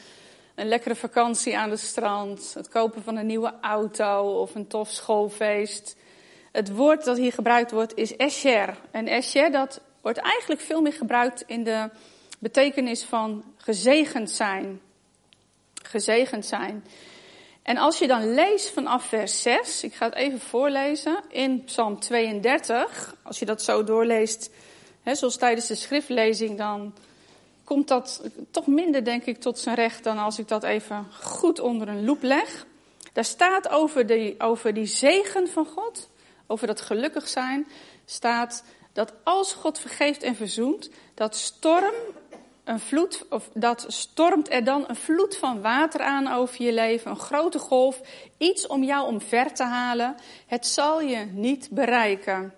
een 0.59 0.68
lekkere 0.68 0.94
vakantie 0.94 1.59
aan 1.59 1.71
het 1.71 1.81
strand, 1.81 2.55
het 2.55 2.68
kopen 2.68 3.03
van 3.03 3.16
een 3.16 3.27
nieuwe 3.27 3.55
auto 3.61 4.40
of 4.40 4.55
een 4.55 4.66
tof 4.66 4.90
schoolfeest. 4.90 5.97
Het 6.53 6.75
woord 6.75 7.05
dat 7.05 7.16
hier 7.16 7.33
gebruikt 7.33 7.71
wordt 7.71 7.97
is 7.97 8.16
esher. 8.16 8.77
En 8.90 9.07
esher 9.07 9.51
dat 9.51 9.81
wordt 10.01 10.18
eigenlijk 10.18 10.61
veel 10.61 10.81
meer 10.81 10.92
gebruikt 10.92 11.44
in 11.47 11.64
de 11.64 11.90
betekenis 12.38 13.05
van 13.05 13.44
gezegend 13.57 14.31
zijn. 14.31 14.81
Gezegend 15.83 16.47
zijn. 16.47 16.85
En 17.62 17.77
als 17.77 17.99
je 17.99 18.07
dan 18.07 18.35
leest 18.35 18.71
vanaf 18.71 19.05
vers 19.05 19.42
6, 19.42 19.83
ik 19.83 19.94
ga 19.94 20.05
het 20.05 20.14
even 20.14 20.40
voorlezen, 20.40 21.23
in 21.29 21.64
Psalm 21.64 22.01
32, 22.01 23.14
als 23.23 23.38
je 23.38 23.44
dat 23.44 23.62
zo 23.62 23.85
doorleest, 23.85 24.51
hè, 25.03 25.14
zoals 25.14 25.37
tijdens 25.37 25.66
de 25.66 25.75
schriftlezing, 25.75 26.59
dan 26.59 26.94
komt 27.68 27.88
dat 27.88 28.22
toch 28.50 28.66
minder, 28.66 29.04
denk 29.04 29.24
ik, 29.24 29.40
tot 29.40 29.59
zijn 29.59 29.74
recht 29.74 30.04
dan 30.04 30.18
als 30.18 30.38
ik 30.38 30.48
dat 30.48 30.62
even 30.62 31.07
goed 31.22 31.61
onder 31.61 31.88
een 31.88 32.04
loep 32.04 32.22
leg. 32.22 32.66
Daar 33.12 33.24
staat 33.24 33.68
over 33.68 34.07
die, 34.07 34.40
over 34.40 34.74
die 34.74 34.87
zegen 34.87 35.48
van 35.48 35.66
God, 35.66 36.09
over 36.46 36.66
dat 36.66 36.81
gelukkig 36.81 37.28
zijn, 37.28 37.66
staat 38.04 38.64
dat 38.92 39.12
als 39.22 39.52
God 39.52 39.78
vergeeft 39.78 40.22
en 40.22 40.37
verzoent, 40.37 40.90
dat 41.14 41.37
storm 41.37 41.94
een 42.64 42.81
vloed, 42.81 43.24
of 43.31 43.48
dat 43.54 43.85
stormt 43.88 44.50
er 44.50 44.64
dan 44.64 44.85
een 44.88 44.96
vloed 44.96 45.37
van 45.37 45.61
water 45.61 46.00
aan 46.00 46.33
over 46.33 46.64
je 46.64 46.72
leven, 46.72 47.11
een 47.11 47.16
grote 47.16 47.59
golf, 47.59 48.00
iets 48.38 48.66
om 48.66 48.85
jou 48.85 49.07
omver 49.07 49.52
te 49.52 49.64
halen. 49.64 50.16
Het 50.46 50.66
zal 50.66 51.00
je 51.00 51.24
niet 51.33 51.68
bereiken. 51.70 52.54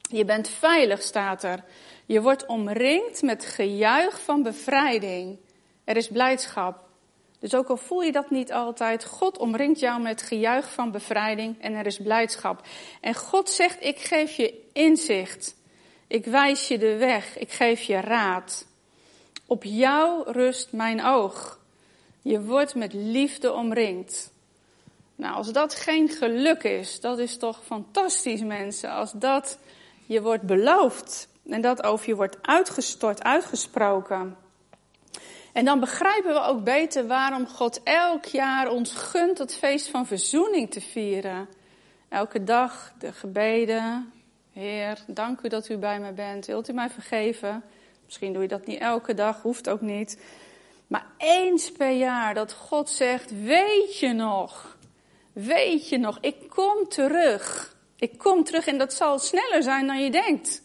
Je 0.00 0.24
bent 0.24 0.48
veilig, 0.48 1.02
staat 1.02 1.42
er. 1.42 1.64
Je 2.06 2.22
wordt 2.22 2.46
omringd 2.46 3.22
met 3.22 3.44
gejuich 3.44 4.22
van 4.22 4.42
bevrijding. 4.42 5.38
Er 5.84 5.96
is 5.96 6.08
blijdschap. 6.08 6.90
Dus 7.38 7.54
ook 7.54 7.68
al 7.68 7.76
voel 7.76 8.02
je 8.02 8.12
dat 8.12 8.30
niet 8.30 8.52
altijd, 8.52 9.04
God 9.04 9.38
omringt 9.38 9.80
jou 9.80 10.02
met 10.02 10.22
gejuich 10.22 10.72
van 10.72 10.90
bevrijding 10.90 11.60
en 11.60 11.74
er 11.74 11.86
is 11.86 11.96
blijdschap. 11.96 12.66
En 13.00 13.14
God 13.14 13.50
zegt, 13.50 13.84
ik 13.84 13.98
geef 13.98 14.32
je 14.32 14.68
inzicht. 14.72 15.56
Ik 16.06 16.24
wijs 16.24 16.68
je 16.68 16.78
de 16.78 16.96
weg. 16.96 17.38
Ik 17.38 17.52
geef 17.52 17.82
je 17.82 18.00
raad. 18.00 18.66
Op 19.46 19.64
jou 19.64 20.32
rust 20.32 20.72
mijn 20.72 21.04
oog. 21.04 21.58
Je 22.22 22.42
wordt 22.42 22.74
met 22.74 22.92
liefde 22.92 23.52
omringd. 23.52 24.32
Nou, 25.14 25.34
als 25.34 25.52
dat 25.52 25.74
geen 25.74 26.08
geluk 26.08 26.62
is, 26.62 27.00
dat 27.00 27.18
is 27.18 27.36
toch 27.36 27.60
fantastisch, 27.64 28.42
mensen. 28.42 28.90
Als 28.90 29.12
dat 29.12 29.58
je 30.06 30.22
wordt 30.22 30.42
beloofd 30.42 31.28
en 31.48 31.60
dat 31.60 31.82
over 31.82 32.08
je 32.08 32.16
wordt 32.16 32.38
uitgestort, 32.42 33.22
uitgesproken. 33.22 34.36
En 35.52 35.64
dan 35.64 35.80
begrijpen 35.80 36.32
we 36.32 36.40
ook 36.40 36.64
beter 36.64 37.06
waarom 37.06 37.46
God 37.46 37.82
elk 37.82 38.24
jaar 38.24 38.70
ons 38.70 38.92
gunt 38.94 39.38
het 39.38 39.54
feest 39.54 39.88
van 39.88 40.06
verzoening 40.06 40.70
te 40.70 40.80
vieren. 40.80 41.48
Elke 42.08 42.44
dag 42.44 42.92
de 42.98 43.12
gebeden. 43.12 44.12
Heer, 44.52 44.98
dank 45.06 45.40
u 45.40 45.48
dat 45.48 45.68
u 45.68 45.76
bij 45.76 46.00
mij 46.00 46.14
bent. 46.14 46.46
Wilt 46.46 46.68
u 46.68 46.72
mij 46.72 46.90
vergeven? 46.90 47.62
Misschien 48.04 48.32
doe 48.32 48.42
je 48.42 48.48
dat 48.48 48.66
niet 48.66 48.80
elke 48.80 49.14
dag, 49.14 49.42
hoeft 49.42 49.68
ook 49.68 49.80
niet. 49.80 50.22
Maar 50.86 51.06
eens 51.18 51.72
per 51.72 51.90
jaar 51.90 52.34
dat 52.34 52.52
God 52.52 52.90
zegt: 52.90 53.42
Weet 53.42 53.98
je 53.98 54.12
nog? 54.12 54.76
Weet 55.32 55.88
je 55.88 55.98
nog? 55.98 56.18
Ik 56.20 56.36
kom 56.48 56.88
terug. 56.88 57.76
Ik 57.96 58.18
kom 58.18 58.44
terug 58.44 58.66
en 58.66 58.78
dat 58.78 58.92
zal 58.92 59.18
sneller 59.18 59.62
zijn 59.62 59.86
dan 59.86 60.02
je 60.02 60.10
denkt. 60.10 60.62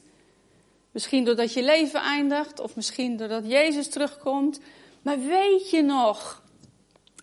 Misschien 0.98 1.24
doordat 1.24 1.54
je 1.54 1.64
leven 1.64 2.02
eindigt, 2.02 2.60
of 2.60 2.76
misschien 2.76 3.18
doordat 3.18 3.48
Jezus 3.48 3.90
terugkomt. 3.90 4.60
Maar 5.02 5.20
weet 5.20 5.70
je 5.70 5.82
nog? 5.82 6.44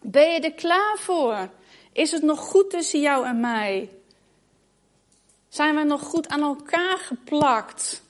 Ben 0.03 0.33
je 0.33 0.41
er 0.41 0.55
klaar 0.55 0.97
voor? 0.99 1.51
Is 1.93 2.11
het 2.11 2.23
nog 2.23 2.39
goed 2.39 2.71
tussen 2.71 3.01
jou 3.01 3.27
en 3.27 3.41
mij? 3.41 3.91
Zijn 5.49 5.75
we 5.75 5.83
nog 5.83 6.03
goed 6.03 6.29
aan 6.29 6.41
elkaar 6.41 6.99
geplakt? 6.99 8.03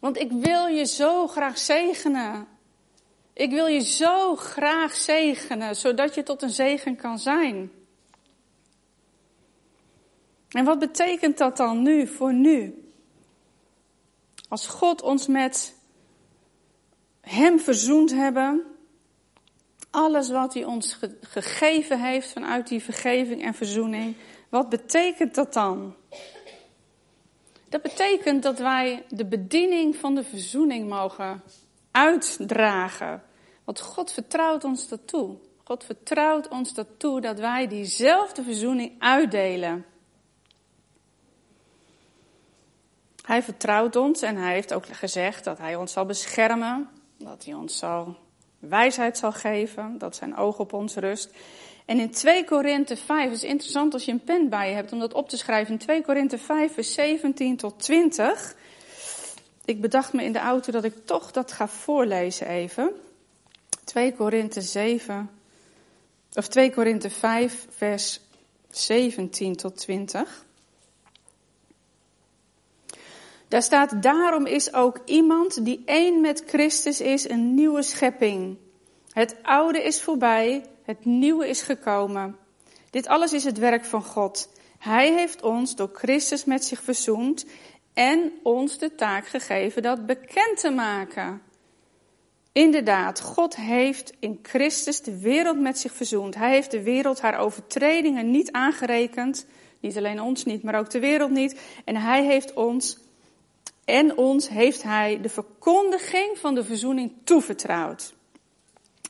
Want 0.00 0.18
ik 0.18 0.32
wil 0.32 0.66
je 0.66 0.84
zo 0.84 1.26
graag 1.26 1.58
zegenen. 1.58 2.48
Ik 3.32 3.50
wil 3.50 3.66
je 3.66 3.80
zo 3.80 4.36
graag 4.36 4.94
zegenen, 4.94 5.76
zodat 5.76 6.14
je 6.14 6.22
tot 6.22 6.42
een 6.42 6.50
zegen 6.50 6.96
kan 6.96 7.18
zijn. 7.18 7.70
En 10.48 10.64
wat 10.64 10.78
betekent 10.78 11.38
dat 11.38 11.56
dan 11.56 11.82
nu, 11.82 12.06
voor 12.06 12.34
nu? 12.34 12.85
Als 14.48 14.66
God 14.66 15.02
ons 15.02 15.26
met 15.26 15.74
Hem 17.20 17.60
verzoend 17.60 18.12
hebben, 18.12 18.62
alles 19.90 20.30
wat 20.30 20.54
hij 20.54 20.64
ons 20.64 20.98
gegeven 21.20 22.00
heeft 22.00 22.32
vanuit 22.32 22.68
die 22.68 22.82
vergeving 22.82 23.42
en 23.42 23.54
verzoening, 23.54 24.16
wat 24.48 24.68
betekent 24.68 25.34
dat 25.34 25.52
dan? 25.52 25.94
Dat 27.68 27.82
betekent 27.82 28.42
dat 28.42 28.58
wij 28.58 29.04
de 29.08 29.24
bediening 29.26 29.96
van 29.96 30.14
de 30.14 30.24
verzoening 30.24 30.88
mogen 30.88 31.42
uitdragen. 31.90 33.22
Want 33.64 33.80
God 33.80 34.12
vertrouwt 34.12 34.64
ons 34.64 34.88
dat 34.88 35.08
toe. 35.08 35.36
God 35.64 35.84
vertrouwt 35.84 36.48
ons 36.48 36.74
dat 36.74 36.86
toe 36.96 37.20
dat 37.20 37.38
wij 37.38 37.66
diezelfde 37.66 38.42
verzoening 38.42 38.92
uitdelen. 38.98 39.84
Hij 43.26 43.42
vertrouwt 43.42 43.96
ons 43.96 44.22
en 44.22 44.36
hij 44.36 44.52
heeft 44.52 44.74
ook 44.74 44.86
gezegd 44.86 45.44
dat 45.44 45.58
hij 45.58 45.76
ons 45.76 45.92
zal 45.92 46.06
beschermen, 46.06 46.88
dat 47.18 47.44
hij 47.44 47.54
ons 47.54 47.78
zal 47.78 48.16
wijsheid 48.58 49.18
zal 49.18 49.32
geven, 49.32 49.98
dat 49.98 50.16
zijn 50.16 50.36
oog 50.36 50.58
op 50.58 50.72
ons 50.72 50.94
rust. 50.94 51.30
En 51.84 52.00
in 52.00 52.10
2 52.10 52.44
Korinthe 52.44 52.96
5, 52.96 53.24
het 53.24 53.32
is 53.32 53.44
interessant 53.44 53.92
als 53.92 54.04
je 54.04 54.12
een 54.12 54.24
pen 54.24 54.48
bij 54.48 54.68
je 54.68 54.74
hebt 54.74 54.92
om 54.92 54.98
dat 54.98 55.14
op 55.14 55.28
te 55.28 55.36
schrijven. 55.36 55.72
In 55.72 55.78
2 55.78 56.02
Korinthe 56.02 56.38
5, 56.38 56.72
vers 56.72 56.92
17 56.92 57.56
tot 57.56 57.78
20. 57.78 58.56
Ik 59.64 59.80
bedacht 59.80 60.12
me 60.12 60.24
in 60.24 60.32
de 60.32 60.38
auto 60.38 60.72
dat 60.72 60.84
ik 60.84 61.06
toch 61.06 61.30
dat 61.30 61.52
ga 61.52 61.68
voorlezen 61.68 62.46
even. 62.46 62.92
2 63.84 64.14
Korinthe 64.14 64.60
7, 64.60 65.30
of 66.32 66.48
2 66.48 66.72
Korinthe 66.72 67.10
5, 67.10 67.66
vers 67.70 68.20
17 68.70 69.56
tot 69.56 69.76
20. 69.76 70.45
Daar 73.48 73.62
staat, 73.62 74.02
daarom 74.02 74.46
is 74.46 74.72
ook 74.72 75.00
iemand 75.04 75.64
die 75.64 75.82
één 75.84 76.20
met 76.20 76.42
Christus 76.46 77.00
is 77.00 77.28
een 77.28 77.54
nieuwe 77.54 77.82
schepping. 77.82 78.56
Het 79.12 79.36
oude 79.42 79.82
is 79.82 80.02
voorbij, 80.02 80.64
het 80.82 81.04
nieuwe 81.04 81.48
is 81.48 81.62
gekomen. 81.62 82.36
Dit 82.90 83.06
alles 83.06 83.32
is 83.32 83.44
het 83.44 83.58
werk 83.58 83.84
van 83.84 84.04
God. 84.04 84.48
Hij 84.78 85.12
heeft 85.12 85.42
ons 85.42 85.76
door 85.76 85.90
Christus 85.92 86.44
met 86.44 86.64
zich 86.64 86.82
verzoend 86.82 87.46
en 87.94 88.32
ons 88.42 88.78
de 88.78 88.94
taak 88.94 89.26
gegeven 89.26 89.82
dat 89.82 90.06
bekend 90.06 90.60
te 90.60 90.70
maken. 90.70 91.42
Inderdaad, 92.52 93.20
God 93.20 93.56
heeft 93.56 94.12
in 94.18 94.38
Christus 94.42 95.02
de 95.02 95.20
wereld 95.20 95.60
met 95.60 95.78
zich 95.78 95.92
verzoend. 95.92 96.34
Hij 96.34 96.50
heeft 96.50 96.70
de 96.70 96.82
wereld 96.82 97.20
haar 97.20 97.38
overtredingen 97.38 98.30
niet 98.30 98.52
aangerekend. 98.52 99.46
Niet 99.80 99.96
alleen 99.96 100.20
ons 100.20 100.44
niet, 100.44 100.62
maar 100.62 100.78
ook 100.78 100.90
de 100.90 101.00
wereld 101.00 101.30
niet. 101.30 101.60
En 101.84 101.96
hij 101.96 102.24
heeft 102.24 102.54
ons 102.54 102.98
en 103.86 104.16
ons 104.16 104.48
heeft 104.48 104.82
hij 104.82 105.20
de 105.20 105.28
verkondiging 105.28 106.38
van 106.38 106.54
de 106.54 106.64
verzoening 106.64 107.12
toevertrouwd. 107.24 108.14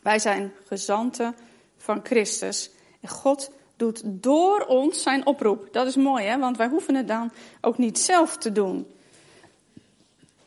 Wij 0.02 0.18
zijn 0.18 0.52
gezanten 0.64 1.36
van 1.76 2.00
Christus. 2.02 2.70
En 3.00 3.08
God 3.08 3.50
doet 3.76 4.02
door 4.04 4.60
ons 4.60 5.02
zijn 5.02 5.26
oproep. 5.26 5.72
Dat 5.72 5.86
is 5.86 5.96
mooi, 5.96 6.24
hè? 6.24 6.38
want 6.38 6.56
wij 6.56 6.68
hoeven 6.68 6.94
het 6.94 7.08
dan 7.08 7.32
ook 7.60 7.78
niet 7.78 7.98
zelf 7.98 8.36
te 8.36 8.52
doen. 8.52 8.86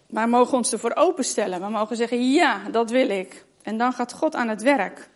Maar 0.09 0.29
mogen 0.29 0.57
ons 0.57 0.71
ervoor 0.71 0.95
openstellen. 0.95 1.61
We 1.61 1.69
mogen 1.69 1.95
zeggen, 1.95 2.31
ja, 2.31 2.69
dat 2.69 2.89
wil 2.89 3.09
ik. 3.09 3.45
En 3.61 3.77
dan 3.77 3.93
gaat 3.93 4.13
God 4.13 4.35
aan 4.35 4.47
het 4.47 4.61
werk. 4.61 5.09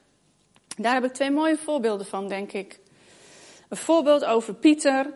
Daar 0.78 0.94
heb 0.94 1.04
ik 1.04 1.14
twee 1.14 1.32
mooie 1.32 1.58
voorbeelden 1.58 2.06
van, 2.06 2.28
denk 2.28 2.52
ik. 2.52 2.80
Een 3.70 3.78
voorbeeld 3.78 4.26
over 4.26 4.54
Pieter 4.54 5.14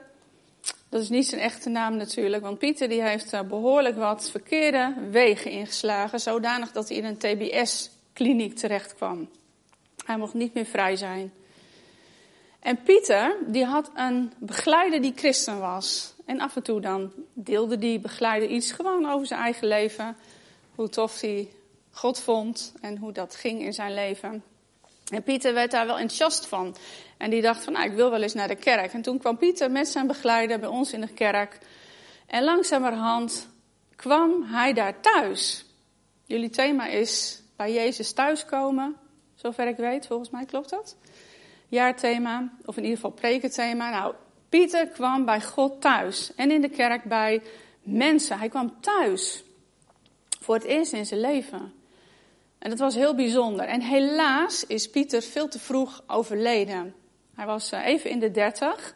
dat 0.89 1.01
is 1.01 1.09
niet 1.09 1.27
zijn 1.27 1.41
echte 1.41 1.69
naam 1.69 1.95
natuurlijk, 1.95 2.43
want 2.43 2.59
Pieter 2.59 2.89
die 2.89 3.01
heeft 3.01 3.33
eh, 3.33 3.41
behoorlijk 3.41 3.97
wat 3.97 4.29
verkeerde 4.31 4.93
wegen 5.09 5.51
ingeslagen, 5.51 6.19
zodanig 6.19 6.71
dat 6.71 6.89
hij 6.89 6.97
in 6.97 7.05
een 7.05 7.17
TBS-kliniek 7.17 8.55
terecht 8.55 8.95
kwam. 8.95 9.29
Hij 10.05 10.17
mocht 10.17 10.33
niet 10.33 10.53
meer 10.53 10.65
vrij 10.65 10.95
zijn. 10.95 11.33
En 12.59 12.81
Pieter, 12.83 13.35
die 13.47 13.65
had 13.65 13.91
een 13.95 14.33
begeleider 14.37 15.01
die 15.01 15.13
christen 15.15 15.59
was. 15.59 16.13
En 16.25 16.39
af 16.39 16.55
en 16.55 16.63
toe 16.63 16.81
dan 16.81 17.11
deelde 17.33 17.77
die 17.77 17.99
begeleider 17.99 18.49
iets 18.49 18.71
gewoon 18.71 19.09
over 19.09 19.27
zijn 19.27 19.41
eigen 19.41 19.67
leven. 19.67 20.15
Hoe 20.75 20.89
tof 20.89 21.21
hij 21.21 21.49
God 21.91 22.19
vond 22.19 22.73
en 22.81 22.97
hoe 22.97 23.11
dat 23.11 23.35
ging 23.35 23.61
in 23.61 23.73
zijn 23.73 23.93
leven. 23.93 24.43
En 25.09 25.23
Pieter 25.23 25.53
werd 25.53 25.71
daar 25.71 25.85
wel 25.85 25.99
enthousiast 25.99 26.47
van. 26.47 26.75
En 27.17 27.29
die 27.29 27.41
dacht 27.41 27.63
van, 27.63 27.73
nou, 27.73 27.85
ik 27.85 27.95
wil 27.95 28.11
wel 28.11 28.21
eens 28.21 28.33
naar 28.33 28.47
de 28.47 28.55
kerk. 28.55 28.93
En 28.93 29.01
toen 29.01 29.17
kwam 29.17 29.37
Pieter 29.37 29.71
met 29.71 29.87
zijn 29.87 30.07
begeleider 30.07 30.59
bij 30.59 30.69
ons 30.69 30.93
in 30.93 31.01
de 31.01 31.13
kerk. 31.13 31.57
En 32.27 32.43
langzamerhand 32.43 33.47
kwam 33.95 34.43
hij 34.43 34.73
daar 34.73 34.99
thuis. 35.01 35.65
Jullie 36.25 36.49
thema 36.49 36.87
is 36.87 37.41
bij 37.55 37.73
Jezus 37.73 38.13
thuiskomen, 38.13 38.95
zover 39.35 39.67
ik 39.67 39.77
weet. 39.77 40.07
Volgens 40.07 40.29
mij 40.29 40.45
klopt 40.45 40.69
dat. 40.69 40.95
Jaarthema, 41.67 42.51
of 42.65 42.77
in 42.77 42.83
ieder 42.83 42.97
geval 42.97 43.11
prekenthema. 43.11 43.89
Nou, 43.89 44.13
Pieter 44.49 44.87
kwam 44.87 45.25
bij 45.25 45.41
God 45.41 45.81
thuis. 45.81 46.35
En 46.35 46.51
in 46.51 46.61
de 46.61 46.69
kerk 46.69 47.03
bij 47.03 47.41
mensen. 47.81 48.39
Hij 48.39 48.49
kwam 48.49 48.81
thuis. 48.81 49.43
Voor 50.39 50.55
het 50.55 50.63
eerst 50.63 50.93
in 50.93 51.05
zijn 51.05 51.19
leven. 51.19 51.73
En 52.67 52.73
dat 52.73 52.81
was 52.81 52.95
heel 52.95 53.15
bijzonder. 53.15 53.65
En 53.65 53.81
helaas 53.81 54.65
is 54.65 54.89
Pieter 54.89 55.21
veel 55.21 55.47
te 55.47 55.59
vroeg 55.59 56.03
overleden. 56.07 56.95
Hij 57.35 57.45
was 57.45 57.71
eh, 57.71 57.85
even 57.85 58.09
in 58.09 58.19
de 58.19 58.31
dertig. 58.31 58.95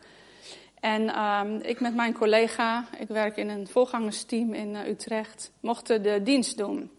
En 0.79 1.19
um, 1.19 1.59
ik 1.61 1.79
met 1.79 1.95
mijn 1.95 2.13
collega, 2.13 2.85
ik 2.99 3.07
werk 3.07 3.37
in 3.37 3.49
een 3.49 3.67
voorgangersteam 3.67 4.53
in 4.53 4.73
uh, 4.73 4.87
Utrecht, 4.87 5.51
mochten 5.59 6.03
de 6.03 6.23
dienst 6.23 6.57
doen. 6.57 6.91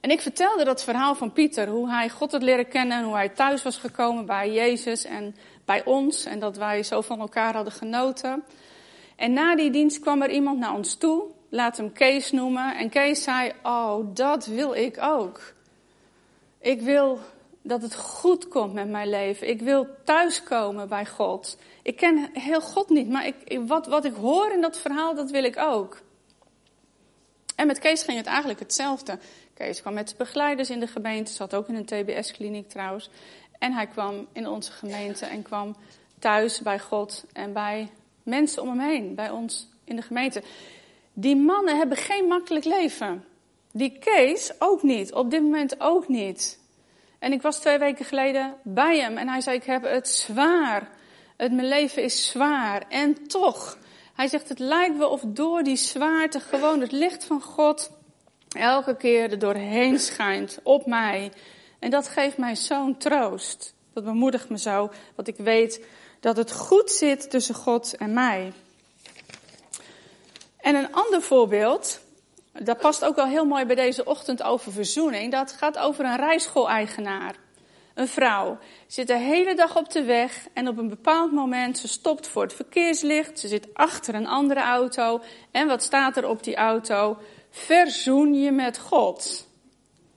En 0.00 0.10
ik 0.10 0.20
vertelde 0.20 0.64
dat 0.64 0.84
verhaal 0.84 1.14
van 1.14 1.32
Pieter, 1.32 1.68
hoe 1.68 1.90
hij 1.90 2.08
God 2.08 2.32
had 2.32 2.42
leren 2.42 2.68
kennen 2.68 2.98
en 2.98 3.04
hoe 3.04 3.14
hij 3.14 3.28
thuis 3.28 3.62
was 3.62 3.76
gekomen 3.76 4.26
bij 4.26 4.52
Jezus 4.52 5.04
en 5.04 5.36
bij 5.64 5.84
ons 5.84 6.24
en 6.24 6.38
dat 6.38 6.56
wij 6.56 6.82
zo 6.82 7.00
van 7.00 7.20
elkaar 7.20 7.54
hadden 7.54 7.72
genoten. 7.72 8.44
En 9.16 9.32
na 9.32 9.56
die 9.56 9.70
dienst 9.70 10.00
kwam 10.00 10.22
er 10.22 10.30
iemand 10.30 10.58
naar 10.58 10.74
ons 10.74 10.94
toe, 10.94 11.22
laat 11.48 11.76
hem 11.76 11.92
Kees 11.92 12.30
noemen. 12.30 12.76
En 12.76 12.88
Kees 12.88 13.22
zei, 13.22 13.52
oh, 13.62 14.06
dat 14.14 14.46
wil 14.46 14.74
ik 14.74 14.98
ook. 15.00 15.40
Ik 16.60 16.80
wil 16.80 17.18
dat 17.62 17.82
het 17.82 17.94
goed 17.94 18.48
komt 18.48 18.72
met 18.72 18.88
mijn 18.88 19.08
leven. 19.08 19.48
Ik 19.48 19.60
wil 19.60 19.86
thuiskomen 20.04 20.88
bij 20.88 21.06
God. 21.06 21.58
Ik 21.82 21.96
ken 21.96 22.30
heel 22.32 22.60
God 22.60 22.88
niet, 22.88 23.08
maar 23.08 23.26
ik, 23.26 23.60
wat, 23.66 23.86
wat 23.86 24.04
ik 24.04 24.14
hoor 24.14 24.52
in 24.52 24.60
dat 24.60 24.78
verhaal, 24.78 25.14
dat 25.14 25.30
wil 25.30 25.44
ik 25.44 25.58
ook. 25.58 26.00
En 27.56 27.66
met 27.66 27.78
Kees 27.78 28.02
ging 28.02 28.16
het 28.16 28.26
eigenlijk 28.26 28.58
hetzelfde. 28.58 29.18
Kees 29.54 29.80
kwam 29.80 29.94
met 29.94 30.08
de 30.08 30.14
begeleiders 30.18 30.70
in 30.70 30.80
de 30.80 30.86
gemeente, 30.86 31.32
zat 31.32 31.54
ook 31.54 31.68
in 31.68 31.74
een 31.74 31.84
TBS-kliniek 31.84 32.68
trouwens. 32.68 33.10
En 33.58 33.72
hij 33.72 33.86
kwam 33.86 34.26
in 34.32 34.48
onze 34.48 34.72
gemeente 34.72 35.26
en 35.26 35.42
kwam 35.42 35.76
thuis 36.18 36.60
bij 36.60 36.78
God 36.78 37.24
en 37.32 37.52
bij 37.52 37.90
mensen 38.22 38.62
om 38.62 38.68
hem 38.68 38.90
heen, 38.90 39.14
bij 39.14 39.30
ons 39.30 39.68
in 39.84 39.96
de 39.96 40.02
gemeente. 40.02 40.42
Die 41.20 41.36
mannen 41.36 41.76
hebben 41.76 41.96
geen 41.96 42.24
makkelijk 42.24 42.64
leven. 42.64 43.24
Die 43.72 43.98
Kees 43.98 44.52
ook 44.58 44.82
niet, 44.82 45.12
op 45.12 45.30
dit 45.30 45.42
moment 45.42 45.80
ook 45.80 46.08
niet. 46.08 46.58
En 47.18 47.32
ik 47.32 47.42
was 47.42 47.58
twee 47.60 47.78
weken 47.78 48.04
geleden 48.04 48.54
bij 48.62 48.98
hem 48.98 49.16
en 49.16 49.28
hij 49.28 49.40
zei, 49.40 49.56
ik 49.56 49.64
heb 49.64 49.82
het 49.82 50.08
zwaar. 50.08 50.90
Het, 51.36 51.52
mijn 51.52 51.68
leven 51.68 52.02
is 52.02 52.28
zwaar. 52.28 52.84
En 52.88 53.26
toch, 53.26 53.78
hij 54.14 54.28
zegt, 54.28 54.48
het 54.48 54.58
lijkt 54.58 54.96
wel 54.96 55.10
of 55.10 55.22
door 55.26 55.62
die 55.62 55.76
zwaarte 55.76 56.40
gewoon 56.40 56.80
het 56.80 56.92
licht 56.92 57.24
van 57.24 57.40
God 57.40 57.90
elke 58.48 58.96
keer 58.96 59.30
er 59.30 59.38
doorheen 59.38 59.98
schijnt 59.98 60.58
op 60.62 60.86
mij. 60.86 61.32
En 61.78 61.90
dat 61.90 62.08
geeft 62.08 62.36
mij 62.36 62.56
zo'n 62.56 62.96
troost. 62.96 63.74
Dat 63.92 64.04
bemoedigt 64.04 64.48
me 64.48 64.58
zo, 64.58 64.90
want 65.14 65.28
ik 65.28 65.36
weet 65.36 65.84
dat 66.20 66.36
het 66.36 66.52
goed 66.52 66.90
zit 66.90 67.30
tussen 67.30 67.54
God 67.54 67.96
en 67.96 68.12
mij. 68.12 68.52
En 70.58 70.74
een 70.74 70.92
ander 70.92 71.22
voorbeeld, 71.22 72.00
dat 72.52 72.78
past 72.78 73.04
ook 73.04 73.16
wel 73.16 73.26
heel 73.26 73.44
mooi 73.44 73.64
bij 73.64 73.76
deze 73.76 74.04
ochtend 74.04 74.42
over 74.42 74.72
verzoening. 74.72 75.32
Dat 75.32 75.52
gaat 75.52 75.78
over 75.78 76.04
een 76.04 76.16
rijschool-eigenaar. 76.16 77.34
Een 77.94 78.08
vrouw 78.08 78.58
zit 78.86 79.06
de 79.06 79.18
hele 79.18 79.54
dag 79.54 79.76
op 79.76 79.90
de 79.90 80.02
weg 80.02 80.46
en 80.52 80.68
op 80.68 80.78
een 80.78 80.88
bepaald 80.88 81.32
moment 81.32 81.78
ze 81.78 81.88
stopt 81.88 82.28
voor 82.28 82.42
het 82.42 82.52
verkeerslicht. 82.52 83.38
Ze 83.38 83.48
zit 83.48 83.74
achter 83.74 84.14
een 84.14 84.26
andere 84.26 84.60
auto. 84.60 85.20
En 85.50 85.66
wat 85.66 85.82
staat 85.82 86.16
er 86.16 86.28
op 86.28 86.42
die 86.42 86.56
auto? 86.56 87.18
Verzoen 87.50 88.34
je 88.34 88.50
met 88.50 88.78
God. 88.78 89.46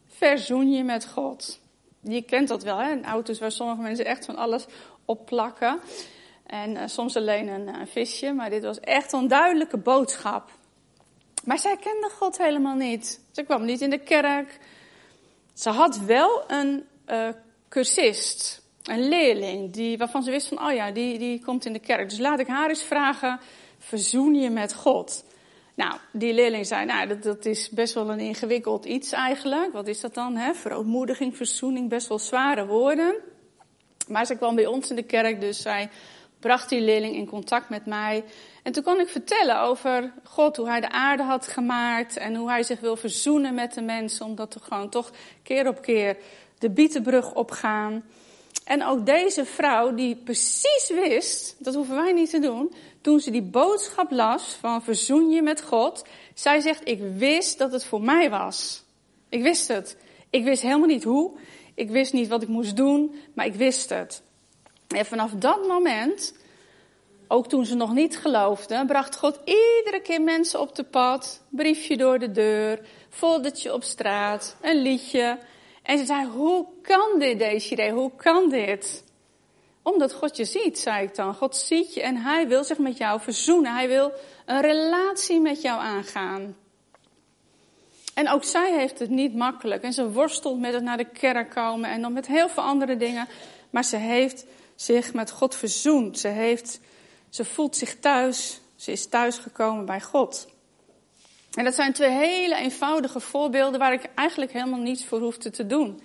Verzoen 0.07 0.71
je 0.71 0.83
met 0.83 1.07
God. 1.07 1.59
Je 2.01 2.21
kent 2.21 2.47
dat 2.47 2.63
wel, 2.63 2.77
hè? 2.77 3.01
Auto's 3.01 3.39
waar 3.39 3.51
sommige 3.51 3.81
mensen 3.81 4.05
echt 4.05 4.25
van 4.25 4.35
alles 4.35 4.65
op 5.05 5.25
plakken. 5.25 5.79
En 6.51 6.71
uh, 6.71 6.81
soms 6.85 7.15
alleen 7.15 7.47
een, 7.47 7.67
een, 7.67 7.87
visje, 7.87 8.33
maar 8.33 8.49
dit 8.49 8.63
was 8.63 8.79
echt 8.79 9.13
een 9.13 9.27
duidelijke 9.27 9.77
boodschap. 9.77 10.49
Maar 11.43 11.59
zij 11.59 11.77
kende 11.77 12.09
God 12.09 12.37
helemaal 12.37 12.75
niet. 12.75 13.19
Ze 13.31 13.43
kwam 13.43 13.65
niet 13.65 13.81
in 13.81 13.89
de 13.89 13.99
kerk. 13.99 14.59
Ze 15.53 15.69
had 15.69 15.99
wel 15.99 16.43
een 16.47 16.83
uh, 17.09 17.27
cursist, 17.69 18.61
een 18.83 19.07
leerling, 19.07 19.71
die, 19.71 19.97
waarvan 19.97 20.23
ze 20.23 20.31
wist 20.31 20.47
van, 20.47 20.65
oh 20.65 20.73
ja, 20.73 20.91
die, 20.91 21.17
die 21.17 21.43
komt 21.43 21.65
in 21.65 21.73
de 21.73 21.79
kerk. 21.79 22.09
Dus 22.09 22.19
laat 22.19 22.39
ik 22.39 22.47
haar 22.47 22.69
eens 22.69 22.83
vragen, 22.83 23.39
verzoen 23.77 24.35
je 24.35 24.49
met 24.49 24.73
God? 24.73 25.23
Nou, 25.75 25.93
die 26.11 26.33
leerling 26.33 26.65
zei, 26.65 26.85
nou, 26.85 27.07
dat, 27.07 27.23
dat 27.23 27.45
is 27.45 27.69
best 27.69 27.93
wel 27.93 28.11
een 28.11 28.19
ingewikkeld 28.19 28.85
iets 28.85 29.11
eigenlijk. 29.11 29.73
Wat 29.73 29.87
is 29.87 29.99
dat 30.01 30.13
dan? 30.13 30.35
Hè? 30.35 30.53
Verootmoediging, 30.53 31.37
verzoening, 31.37 31.89
best 31.89 32.07
wel 32.07 32.19
zware 32.19 32.65
woorden. 32.65 33.15
Maar 34.07 34.25
ze 34.25 34.35
kwam 34.35 34.55
bij 34.55 34.65
ons 34.65 34.89
in 34.89 34.95
de 34.95 35.03
kerk, 35.03 35.41
dus 35.41 35.61
zij 35.61 35.89
bracht 36.41 36.69
die 36.69 36.81
leerling 36.81 37.15
in 37.15 37.25
contact 37.25 37.69
met 37.69 37.85
mij. 37.85 38.23
En 38.63 38.71
toen 38.71 38.83
kon 38.83 38.99
ik 38.99 39.07
vertellen 39.07 39.61
over 39.61 40.13
God, 40.23 40.57
hoe 40.57 40.67
hij 40.67 40.81
de 40.81 40.89
aarde 40.89 41.23
had 41.23 41.47
gemaakt 41.47 42.17
en 42.17 42.35
hoe 42.35 42.49
hij 42.49 42.63
zich 42.63 42.79
wil 42.79 42.95
verzoenen 42.95 43.53
met 43.53 43.73
de 43.73 43.81
mensen, 43.81 44.25
omdat 44.25 44.53
we 44.53 44.59
gewoon 44.59 44.89
toch 44.89 45.11
keer 45.43 45.67
op 45.67 45.81
keer 45.81 46.17
de 46.57 46.69
bietenbrug 46.69 47.33
opgaan. 47.33 48.03
En 48.65 48.85
ook 48.85 49.05
deze 49.05 49.45
vrouw, 49.45 49.93
die 49.93 50.15
precies 50.15 50.89
wist, 50.93 51.55
dat 51.59 51.75
hoeven 51.75 51.95
wij 51.95 52.13
niet 52.13 52.29
te 52.29 52.39
doen, 52.39 52.73
toen 53.01 53.19
ze 53.19 53.31
die 53.31 53.41
boodschap 53.41 54.11
las 54.11 54.43
van 54.43 54.83
verzoen 54.83 55.29
je 55.29 55.41
met 55.41 55.61
God, 55.61 56.05
zij 56.33 56.59
zegt, 56.59 56.87
ik 56.87 56.99
wist 57.15 57.57
dat 57.57 57.71
het 57.71 57.85
voor 57.85 58.01
mij 58.01 58.29
was. 58.29 58.83
Ik 59.29 59.41
wist 59.41 59.67
het. 59.67 59.97
Ik 60.29 60.43
wist 60.43 60.61
helemaal 60.61 60.87
niet 60.87 61.03
hoe. 61.03 61.37
Ik 61.75 61.89
wist 61.89 62.13
niet 62.13 62.27
wat 62.27 62.41
ik 62.41 62.47
moest 62.47 62.75
doen, 62.75 63.15
maar 63.33 63.45
ik 63.45 63.53
wist 63.53 63.89
het. 63.89 64.23
En 64.91 65.05
vanaf 65.05 65.31
dat 65.31 65.67
moment, 65.67 66.33
ook 67.27 67.47
toen 67.47 67.65
ze 67.65 67.75
nog 67.75 67.93
niet 67.93 68.17
geloofde, 68.17 68.83
bracht 68.85 69.17
God 69.17 69.39
iedere 69.45 70.01
keer 70.03 70.21
mensen 70.21 70.59
op 70.59 70.75
de 70.75 70.83
pad. 70.83 71.41
Briefje 71.49 71.97
door 71.97 72.19
de 72.19 72.31
deur, 72.31 72.79
foldertje 73.09 73.73
op 73.73 73.83
straat, 73.83 74.55
een 74.61 74.81
liedje. 74.81 75.37
En 75.83 75.97
ze 75.97 76.05
zei, 76.05 76.27
hoe 76.27 76.65
kan 76.81 77.19
dit, 77.19 77.39
Desiree? 77.39 77.91
Hoe 77.91 78.11
kan 78.15 78.49
dit? 78.49 79.03
Omdat 79.83 80.13
God 80.13 80.37
je 80.37 80.45
ziet, 80.45 80.79
zei 80.79 81.03
ik 81.05 81.15
dan. 81.15 81.33
God 81.33 81.55
ziet 81.55 81.93
je 81.93 82.01
en 82.01 82.15
hij 82.15 82.47
wil 82.47 82.63
zich 82.63 82.77
met 82.77 82.97
jou 82.97 83.21
verzoenen. 83.21 83.73
Hij 83.73 83.87
wil 83.87 84.11
een 84.45 84.61
relatie 84.61 85.39
met 85.39 85.61
jou 85.61 85.79
aangaan. 85.79 86.55
En 88.13 88.29
ook 88.29 88.43
zij 88.43 88.73
heeft 88.77 88.99
het 88.99 89.09
niet 89.09 89.35
makkelijk. 89.35 89.83
En 89.83 89.93
ze 89.93 90.11
worstelt 90.11 90.59
met 90.59 90.73
het 90.73 90.83
naar 90.83 90.97
de 90.97 91.09
kerk 91.09 91.49
komen 91.49 91.89
en 91.89 92.01
dan 92.01 92.13
met 92.13 92.27
heel 92.27 92.49
veel 92.49 92.63
andere 92.63 92.97
dingen. 92.97 93.27
Maar 93.69 93.83
ze 93.83 93.97
heeft 93.97 94.45
zich 94.81 95.13
met 95.13 95.31
God 95.31 95.55
verzoend. 95.55 96.19
Ze, 96.19 96.27
heeft, 96.27 96.79
ze 97.29 97.45
voelt 97.45 97.75
zich 97.75 97.99
thuis. 97.99 98.61
Ze 98.75 98.91
is 98.91 99.07
thuisgekomen 99.07 99.85
bij 99.85 100.01
God. 100.01 100.47
En 101.53 101.63
dat 101.63 101.73
zijn 101.73 101.93
twee 101.93 102.09
hele 102.09 102.55
eenvoudige 102.55 103.19
voorbeelden 103.19 103.79
waar 103.79 103.93
ik 103.93 104.09
eigenlijk 104.15 104.51
helemaal 104.51 104.79
niets 104.79 105.05
voor 105.05 105.19
hoefde 105.19 105.49
te 105.49 105.67
doen. 105.67 106.01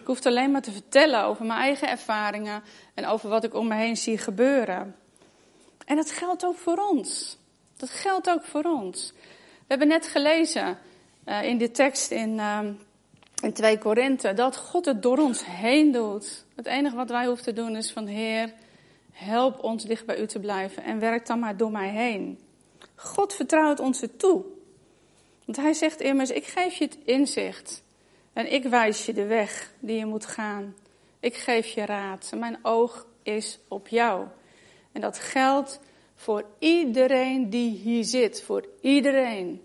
Ik 0.00 0.06
hoefde 0.06 0.28
alleen 0.28 0.50
maar 0.50 0.62
te 0.62 0.72
vertellen 0.72 1.24
over 1.24 1.44
mijn 1.44 1.60
eigen 1.60 1.88
ervaringen 1.88 2.62
en 2.94 3.06
over 3.06 3.28
wat 3.28 3.44
ik 3.44 3.54
om 3.54 3.68
me 3.68 3.74
heen 3.74 3.96
zie 3.96 4.18
gebeuren. 4.18 4.96
En 5.86 5.96
dat 5.96 6.10
geldt 6.10 6.44
ook 6.44 6.58
voor 6.58 6.78
ons. 6.90 7.38
Dat 7.76 7.90
geldt 7.90 8.30
ook 8.30 8.44
voor 8.44 8.64
ons. 8.64 9.12
We 9.58 9.66
hebben 9.66 9.88
net 9.88 10.06
gelezen 10.06 10.78
uh, 11.26 11.42
in 11.42 11.58
de 11.58 11.70
tekst 11.70 12.10
in, 12.10 12.34
uh, 12.34 12.58
in 13.42 13.52
2 13.52 13.78
Korinthe 13.78 14.34
dat 14.34 14.56
God 14.56 14.84
het 14.84 15.02
door 15.02 15.18
ons 15.18 15.44
heen 15.46 15.92
doet. 15.92 16.44
Het 16.54 16.66
enige 16.66 16.96
wat 16.96 17.10
wij 17.10 17.26
hoeven 17.26 17.44
te 17.44 17.52
doen 17.52 17.76
is 17.76 17.92
van 17.92 18.06
Heer, 18.06 18.52
help 19.12 19.62
ons 19.62 19.84
dicht 19.84 20.06
bij 20.06 20.20
u 20.20 20.26
te 20.26 20.38
blijven 20.38 20.82
en 20.82 20.98
werk 20.98 21.26
dan 21.26 21.38
maar 21.38 21.56
door 21.56 21.70
mij 21.70 21.88
heen. 21.88 22.38
God 22.94 23.34
vertrouwt 23.34 23.80
ons 23.80 24.00
het 24.00 24.18
toe. 24.18 24.44
Want 25.44 25.56
hij 25.56 25.72
zegt 25.72 26.00
immers, 26.00 26.30
ik 26.30 26.44
geef 26.44 26.74
je 26.74 26.84
het 26.84 26.98
inzicht 27.04 27.82
en 28.32 28.52
ik 28.52 28.64
wijs 28.64 29.06
je 29.06 29.12
de 29.12 29.26
weg 29.26 29.72
die 29.78 29.98
je 29.98 30.06
moet 30.06 30.26
gaan. 30.26 30.74
Ik 31.20 31.34
geef 31.34 31.66
je 31.66 31.84
raad. 31.84 32.32
Mijn 32.36 32.58
oog 32.62 33.06
is 33.22 33.58
op 33.68 33.88
jou. 33.88 34.26
En 34.92 35.00
dat 35.00 35.18
geldt 35.18 35.80
voor 36.14 36.44
iedereen 36.58 37.50
die 37.50 37.70
hier 37.70 38.04
zit. 38.04 38.42
Voor 38.42 38.64
iedereen. 38.80 39.62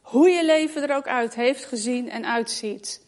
Hoe 0.00 0.28
je 0.28 0.44
leven 0.44 0.82
er 0.82 0.96
ook 0.96 1.06
uit 1.06 1.34
heeft 1.34 1.64
gezien 1.64 2.10
en 2.10 2.26
uitziet. 2.26 3.01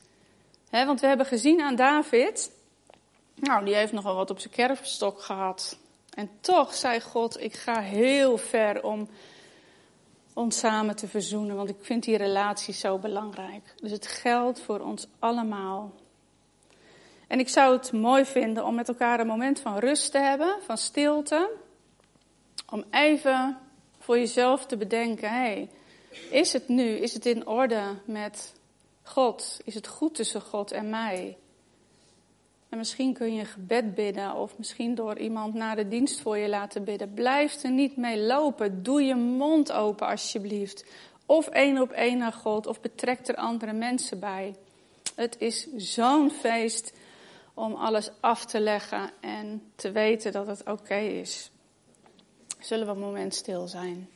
Want 0.82 1.00
we 1.00 1.06
hebben 1.06 1.26
gezien 1.26 1.60
aan 1.60 1.76
David. 1.76 2.50
Nou, 3.34 3.64
die 3.64 3.74
heeft 3.74 3.92
nogal 3.92 4.14
wat 4.14 4.30
op 4.30 4.38
zijn 4.38 4.52
kerfstok 4.52 5.20
gehad. 5.20 5.78
En 6.14 6.30
toch 6.40 6.74
zei 6.74 7.00
God: 7.00 7.40
Ik 7.40 7.54
ga 7.54 7.80
heel 7.80 8.38
ver 8.38 8.82
om 8.82 9.08
ons 10.32 10.58
samen 10.58 10.96
te 10.96 11.08
verzoenen, 11.08 11.56
want 11.56 11.68
ik 11.68 11.76
vind 11.80 12.02
die 12.04 12.16
relatie 12.16 12.74
zo 12.74 12.98
belangrijk. 12.98 13.74
Dus 13.76 13.90
het 13.90 14.06
geldt 14.06 14.60
voor 14.60 14.80
ons 14.80 15.06
allemaal. 15.18 15.92
En 17.26 17.38
ik 17.38 17.48
zou 17.48 17.76
het 17.76 17.92
mooi 17.92 18.24
vinden 18.24 18.64
om 18.64 18.74
met 18.74 18.88
elkaar 18.88 19.20
een 19.20 19.26
moment 19.26 19.60
van 19.60 19.78
rust 19.78 20.12
te 20.12 20.18
hebben, 20.18 20.56
van 20.66 20.78
stilte. 20.78 21.50
Om 22.70 22.84
even 22.90 23.58
voor 23.98 24.18
jezelf 24.18 24.66
te 24.66 24.76
bedenken, 24.76 25.30
hey, 25.30 25.70
is 26.30 26.52
het 26.52 26.68
nu, 26.68 26.84
is 26.84 27.14
het 27.14 27.26
in 27.26 27.46
orde 27.46 27.82
met 28.04 28.52
God? 29.04 29.60
Is 29.64 29.74
het 29.74 29.86
goed 29.86 30.14
tussen 30.14 30.40
God 30.40 30.72
en 30.72 30.90
mij? 30.90 31.36
En 32.68 32.78
misschien 32.78 33.12
kun 33.12 33.34
je 33.34 33.44
gebed 33.44 33.94
bidden 33.94 34.34
of 34.34 34.58
misschien 34.58 34.94
door 34.94 35.18
iemand 35.18 35.54
naar 35.54 35.76
de 35.76 35.88
dienst 35.88 36.20
voor 36.20 36.36
je 36.36 36.48
laten 36.48 36.84
bidden. 36.84 37.14
Blijf 37.14 37.62
er 37.62 37.70
niet 37.70 37.96
mee 37.96 38.20
lopen. 38.20 38.82
Doe 38.82 39.02
je 39.02 39.14
mond 39.14 39.72
open 39.72 40.06
alsjeblieft. 40.06 40.84
Of 41.26 41.48
één 41.48 41.80
op 41.80 41.90
één 41.90 42.18
naar 42.18 42.32
God 42.32 42.66
of 42.66 42.80
betrek 42.80 43.28
er 43.28 43.34
andere 43.36 43.72
mensen 43.72 44.18
bij. 44.18 44.54
Het 45.14 45.36
is 45.38 45.66
zo'n 45.76 46.30
feest 46.30 46.92
om 47.54 47.74
alles 47.74 48.10
af 48.20 48.44
te 48.44 48.60
leggen 48.60 49.10
en 49.20 49.62
te 49.74 49.90
weten 49.90 50.32
dat 50.32 50.46
het 50.46 50.62
oké 50.66 50.98
is. 50.98 51.50
Zullen 52.60 52.86
we 52.86 52.92
een 52.92 52.98
moment 52.98 53.34
stil 53.34 53.68
zijn? 53.68 54.08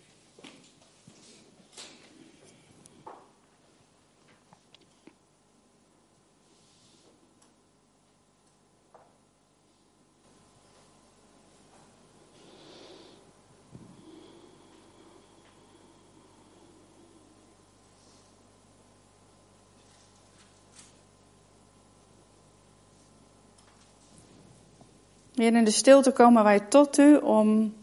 Heer, 25.39 25.55
in 25.55 25.65
de 25.65 25.71
stilte 25.71 26.13
komen 26.13 26.45
wij 26.45 26.61
tot 26.61 26.99
u 26.99 27.17
om 27.17 27.75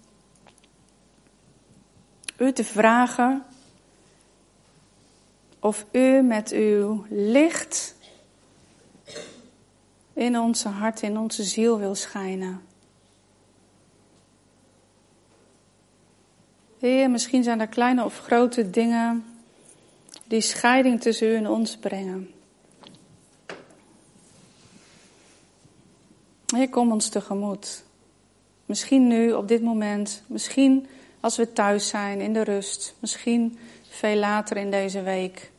u 2.37 2.51
te 2.51 2.63
vragen 2.63 3.43
of 5.59 5.85
u 5.91 6.21
met 6.21 6.51
uw 6.51 7.05
licht 7.09 7.95
in 10.13 10.39
onze 10.39 10.67
hart, 10.67 11.01
in 11.01 11.17
onze 11.17 11.43
ziel 11.43 11.77
wil 11.77 11.95
schijnen. 11.95 12.61
Heer, 16.79 17.09
misschien 17.09 17.43
zijn 17.43 17.59
er 17.59 17.67
kleine 17.67 18.03
of 18.03 18.19
grote 18.19 18.69
dingen 18.69 19.25
die 20.27 20.41
scheiding 20.41 21.01
tussen 21.01 21.27
u 21.27 21.35
en 21.35 21.49
ons 21.49 21.77
brengen. 21.77 22.34
Heer, 26.55 26.69
kom 26.69 26.91
ons 26.91 27.09
tegemoet. 27.09 27.83
Misschien 28.65 29.07
nu, 29.07 29.33
op 29.33 29.47
dit 29.47 29.61
moment. 29.61 30.23
Misschien 30.27 30.87
als 31.19 31.35
we 31.35 31.53
thuis 31.53 31.87
zijn, 31.87 32.21
in 32.21 32.33
de 32.33 32.41
rust. 32.41 32.95
Misschien 32.99 33.57
veel 33.89 34.15
later 34.15 34.57
in 34.57 34.71
deze 34.71 35.01
week. 35.01 35.51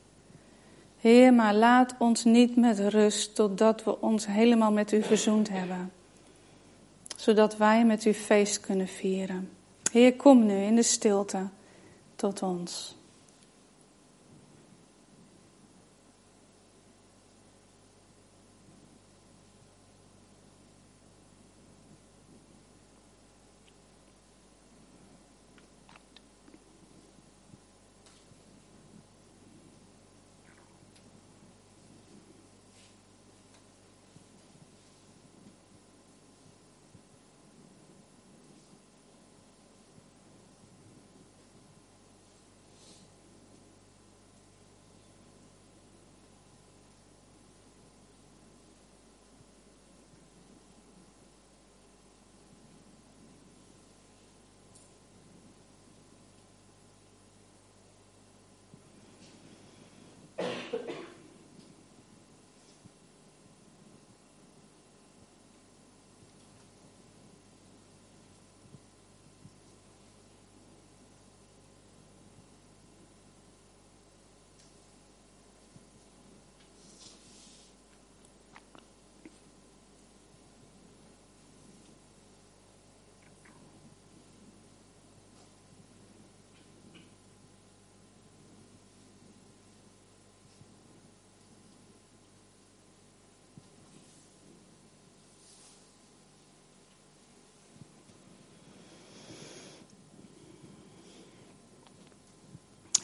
Heer, 1.00 1.34
maar 1.34 1.54
laat 1.54 1.94
ons 1.98 2.24
niet 2.24 2.56
met 2.56 2.78
rust 2.78 3.34
totdat 3.34 3.84
we 3.84 4.00
ons 4.00 4.26
helemaal 4.26 4.72
met 4.72 4.92
u 4.92 5.02
verzoend 5.02 5.48
hebben. 5.48 5.92
Zodat 7.16 7.56
wij 7.56 7.84
met 7.84 8.04
u 8.04 8.12
feest 8.12 8.60
kunnen 8.60 8.88
vieren. 8.88 9.50
Heer, 9.92 10.16
kom 10.16 10.46
nu 10.46 10.62
in 10.62 10.74
de 10.74 10.82
stilte 10.82 11.48
tot 12.16 12.42
ons. 12.42 12.95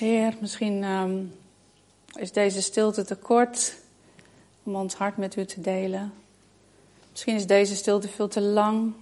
Heer, 0.03 0.35
misschien 0.41 0.85
um, 0.85 1.35
is 2.15 2.33
deze 2.33 2.63
stilte 2.63 3.05
te 3.05 3.17
kort 3.17 3.77
om 4.63 4.75
ons 4.75 4.95
hart 4.95 5.17
met 5.17 5.37
u 5.37 5.45
te 5.45 5.61
delen. 5.61 6.13
Misschien 7.11 7.35
is 7.35 7.47
deze 7.47 7.77
stilte 7.77 8.09
veel 8.09 8.29
te 8.29 8.41
lang. 8.41 8.93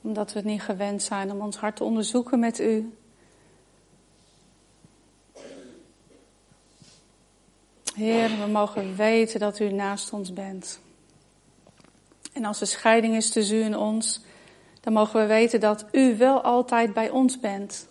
Omdat 0.00 0.32
we 0.32 0.38
het 0.38 0.48
niet 0.48 0.62
gewend 0.62 1.02
zijn 1.02 1.32
om 1.32 1.40
ons 1.40 1.56
hart 1.56 1.76
te 1.76 1.84
onderzoeken 1.84 2.38
met 2.38 2.58
u. 2.60 2.92
Heer, 7.94 8.28
we 8.28 8.46
mogen 8.46 8.96
weten 8.96 9.40
dat 9.40 9.58
u 9.58 9.72
naast 9.72 10.12
ons 10.12 10.32
bent. 10.32 10.80
En 12.32 12.44
als 12.44 12.60
er 12.60 12.66
scheiding 12.66 13.16
is 13.16 13.30
tussen 13.30 13.56
u 13.56 13.62
en 13.62 13.76
ons, 13.76 14.20
dan 14.88 14.96
mogen 14.96 15.20
we 15.20 15.26
weten 15.26 15.60
dat 15.60 15.84
u 15.92 16.16
wel 16.16 16.40
altijd 16.40 16.92
bij 16.92 17.10
ons 17.10 17.40
bent. 17.40 17.88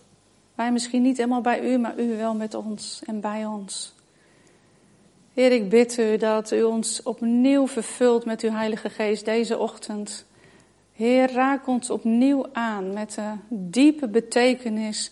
Wij 0.54 0.72
misschien 0.72 1.02
niet 1.02 1.16
helemaal 1.16 1.40
bij 1.40 1.72
u, 1.72 1.78
maar 1.78 1.98
u 1.98 2.16
wel 2.16 2.34
met 2.34 2.54
ons 2.54 3.02
en 3.06 3.20
bij 3.20 3.46
ons. 3.46 3.94
Heer, 5.34 5.52
ik 5.52 5.68
bid 5.68 5.98
u 5.98 6.16
dat 6.16 6.50
u 6.50 6.62
ons 6.62 7.02
opnieuw 7.02 7.66
vervult 7.66 8.24
met 8.24 8.42
uw 8.42 8.50
Heilige 8.50 8.90
Geest 8.90 9.24
deze 9.24 9.58
ochtend. 9.58 10.24
Heer, 10.92 11.32
raak 11.32 11.66
ons 11.66 11.90
opnieuw 11.90 12.46
aan 12.52 12.92
met 12.92 13.14
de 13.14 13.32
diepe 13.48 14.08
betekenis 14.08 15.10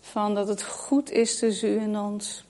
van 0.00 0.34
dat 0.34 0.48
het 0.48 0.62
goed 0.62 1.10
is 1.10 1.38
tussen 1.38 1.68
u 1.68 1.78
en 1.78 1.98
ons. 1.98 2.44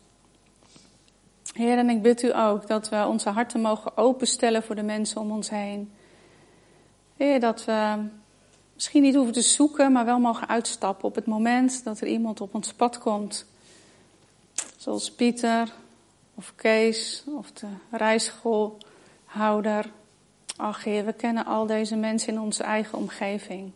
Heer, 1.53 1.79
en 1.79 1.91
ik 1.91 2.03
bid 2.03 2.23
u 2.23 2.37
ook 2.37 2.67
dat 2.67 2.89
we 2.89 3.07
onze 3.07 3.29
harten 3.29 3.61
mogen 3.61 3.97
openstellen 3.97 4.63
voor 4.63 4.75
de 4.75 4.83
mensen 4.83 5.21
om 5.21 5.31
ons 5.31 5.51
heen. 5.51 5.93
Heer, 7.17 7.41
dat 7.41 7.65
we 7.65 8.07
misschien 8.75 9.03
niet 9.03 9.15
hoeven 9.15 9.33
te 9.33 9.41
zoeken, 9.41 9.93
maar 9.93 10.05
wel 10.05 10.19
mogen 10.19 10.49
uitstappen 10.49 11.09
op 11.09 11.15
het 11.15 11.27
moment 11.27 11.85
dat 11.85 12.01
er 12.01 12.07
iemand 12.07 12.41
op 12.41 12.55
ons 12.55 12.73
pad 12.73 12.99
komt. 12.99 13.47
Zoals 14.77 15.11
Pieter 15.11 15.73
of 16.35 16.53
Kees 16.55 17.25
of 17.27 17.53
de 17.53 17.69
rijschoolhouder. 17.91 19.91
Ach 20.57 20.85
Heer, 20.85 21.05
we 21.05 21.13
kennen 21.13 21.47
al 21.47 21.67
deze 21.67 21.97
mensen 21.97 22.33
in 22.33 22.41
onze 22.41 22.63
eigen 22.63 22.99
omgeving. 22.99 23.73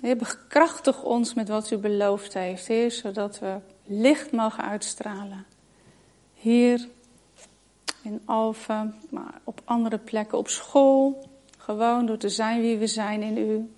Heer, 0.00 0.16
bekrachtig 0.16 1.02
ons 1.02 1.34
met 1.34 1.48
wat 1.48 1.70
u 1.70 1.76
beloofd 1.76 2.34
heeft, 2.34 2.66
Heer, 2.66 2.90
zodat 2.90 3.38
we 3.38 3.56
licht 3.84 4.32
mogen 4.32 4.64
uitstralen. 4.64 5.46
Hier 6.34 6.88
in 8.02 8.22
Alphen, 8.24 8.94
maar 9.10 9.40
op 9.44 9.60
andere 9.64 9.98
plekken, 9.98 10.38
op 10.38 10.48
school, 10.48 11.28
gewoon 11.64 12.06
door 12.06 12.16
te 12.16 12.28
zijn 12.28 12.60
wie 12.60 12.78
we 12.78 12.86
zijn 12.86 13.22
in 13.22 13.36
u. 13.36 13.72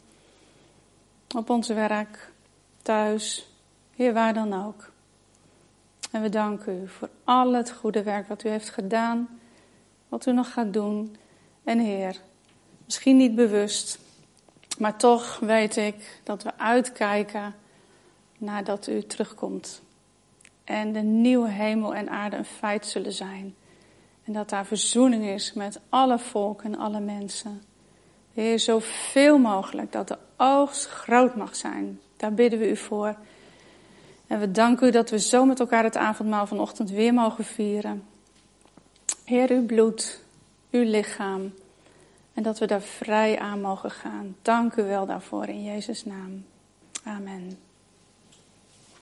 Op 1.37 1.51
ons 1.51 1.69
werk, 1.69 2.33
thuis, 2.83 3.49
hier 3.95 4.13
waar 4.13 4.35
dan 4.35 4.65
ook. 4.65 4.91
En 6.11 6.23
we 6.23 6.29
danken 6.29 6.83
u 6.83 6.89
voor 6.89 7.09
al 7.25 7.53
het 7.53 7.71
goede 7.71 8.03
werk 8.03 8.29
wat 8.29 8.45
u 8.45 8.49
heeft 8.49 8.71
gedaan, 8.71 9.41
wat 10.09 10.27
u 10.27 10.33
nog 10.33 10.53
gaat 10.53 10.73
doen. 10.73 11.17
En 11.65 11.79
Heer, 11.79 12.21
misschien 12.85 13.17
niet 13.17 13.35
bewust, 13.35 13.99
maar 14.79 14.97
toch 14.97 15.39
weet 15.39 15.77
ik 15.77 16.21
dat 16.25 16.43
we 16.43 16.59
uitkijken 16.59 17.55
nadat 18.39 18.87
u 18.87 19.03
terugkomt. 19.03 19.83
En 20.65 20.93
de 20.93 21.03
nieuwe 21.03 21.49
hemel 21.49 21.95
en 21.95 22.11
aarde 22.11 22.37
een 22.37 22.45
feit 22.45 22.87
zullen 22.87 23.13
zijn. 23.13 23.55
En 24.25 24.33
dat 24.33 24.49
daar 24.49 24.67
verzoening 24.67 25.25
is 25.25 25.53
met 25.53 25.81
alle 25.89 26.19
volken 26.19 26.73
en 26.73 26.79
alle 26.79 27.01
mensen. 27.01 27.63
Heer, 28.37 28.59
zoveel 28.59 29.39
mogelijk 29.39 29.93
dat 29.93 30.09
de 30.09 30.19
oogst 30.37 30.87
groot 30.87 31.37
mag 31.37 31.57
zijn. 31.57 32.01
Daar 32.17 32.33
bidden 32.35 32.59
we 32.59 32.71
u 32.71 32.77
voor. 32.77 33.17
En 34.27 34.41
we 34.41 34.51
danken 34.51 34.89
u 34.89 34.91
dat 34.91 35.11
we 35.11 35.19
zo 35.19 35.45
met 35.45 35.61
elkaar 35.61 35.85
het 35.85 35.97
avondmaal 35.97 36.47
vanochtend 36.47 36.91
weer 36.91 37.15
mogen 37.15 37.45
vieren. 37.45 38.05
Heer, 39.25 39.51
uw 39.51 39.67
bloed, 39.67 40.23
uw 40.71 40.83
lichaam. 40.83 41.55
En 42.35 42.43
dat 42.43 42.59
we 42.59 42.67
daar 42.67 42.81
vrij 42.81 43.39
aan 43.39 43.61
mogen 43.61 43.91
gaan. 43.91 44.37
Dank 44.43 44.77
u 44.77 44.83
wel 44.83 45.07
daarvoor 45.07 45.47
in 45.47 45.65
Jezus' 45.65 46.05
naam. 46.05 46.45
Amen. 47.05 47.66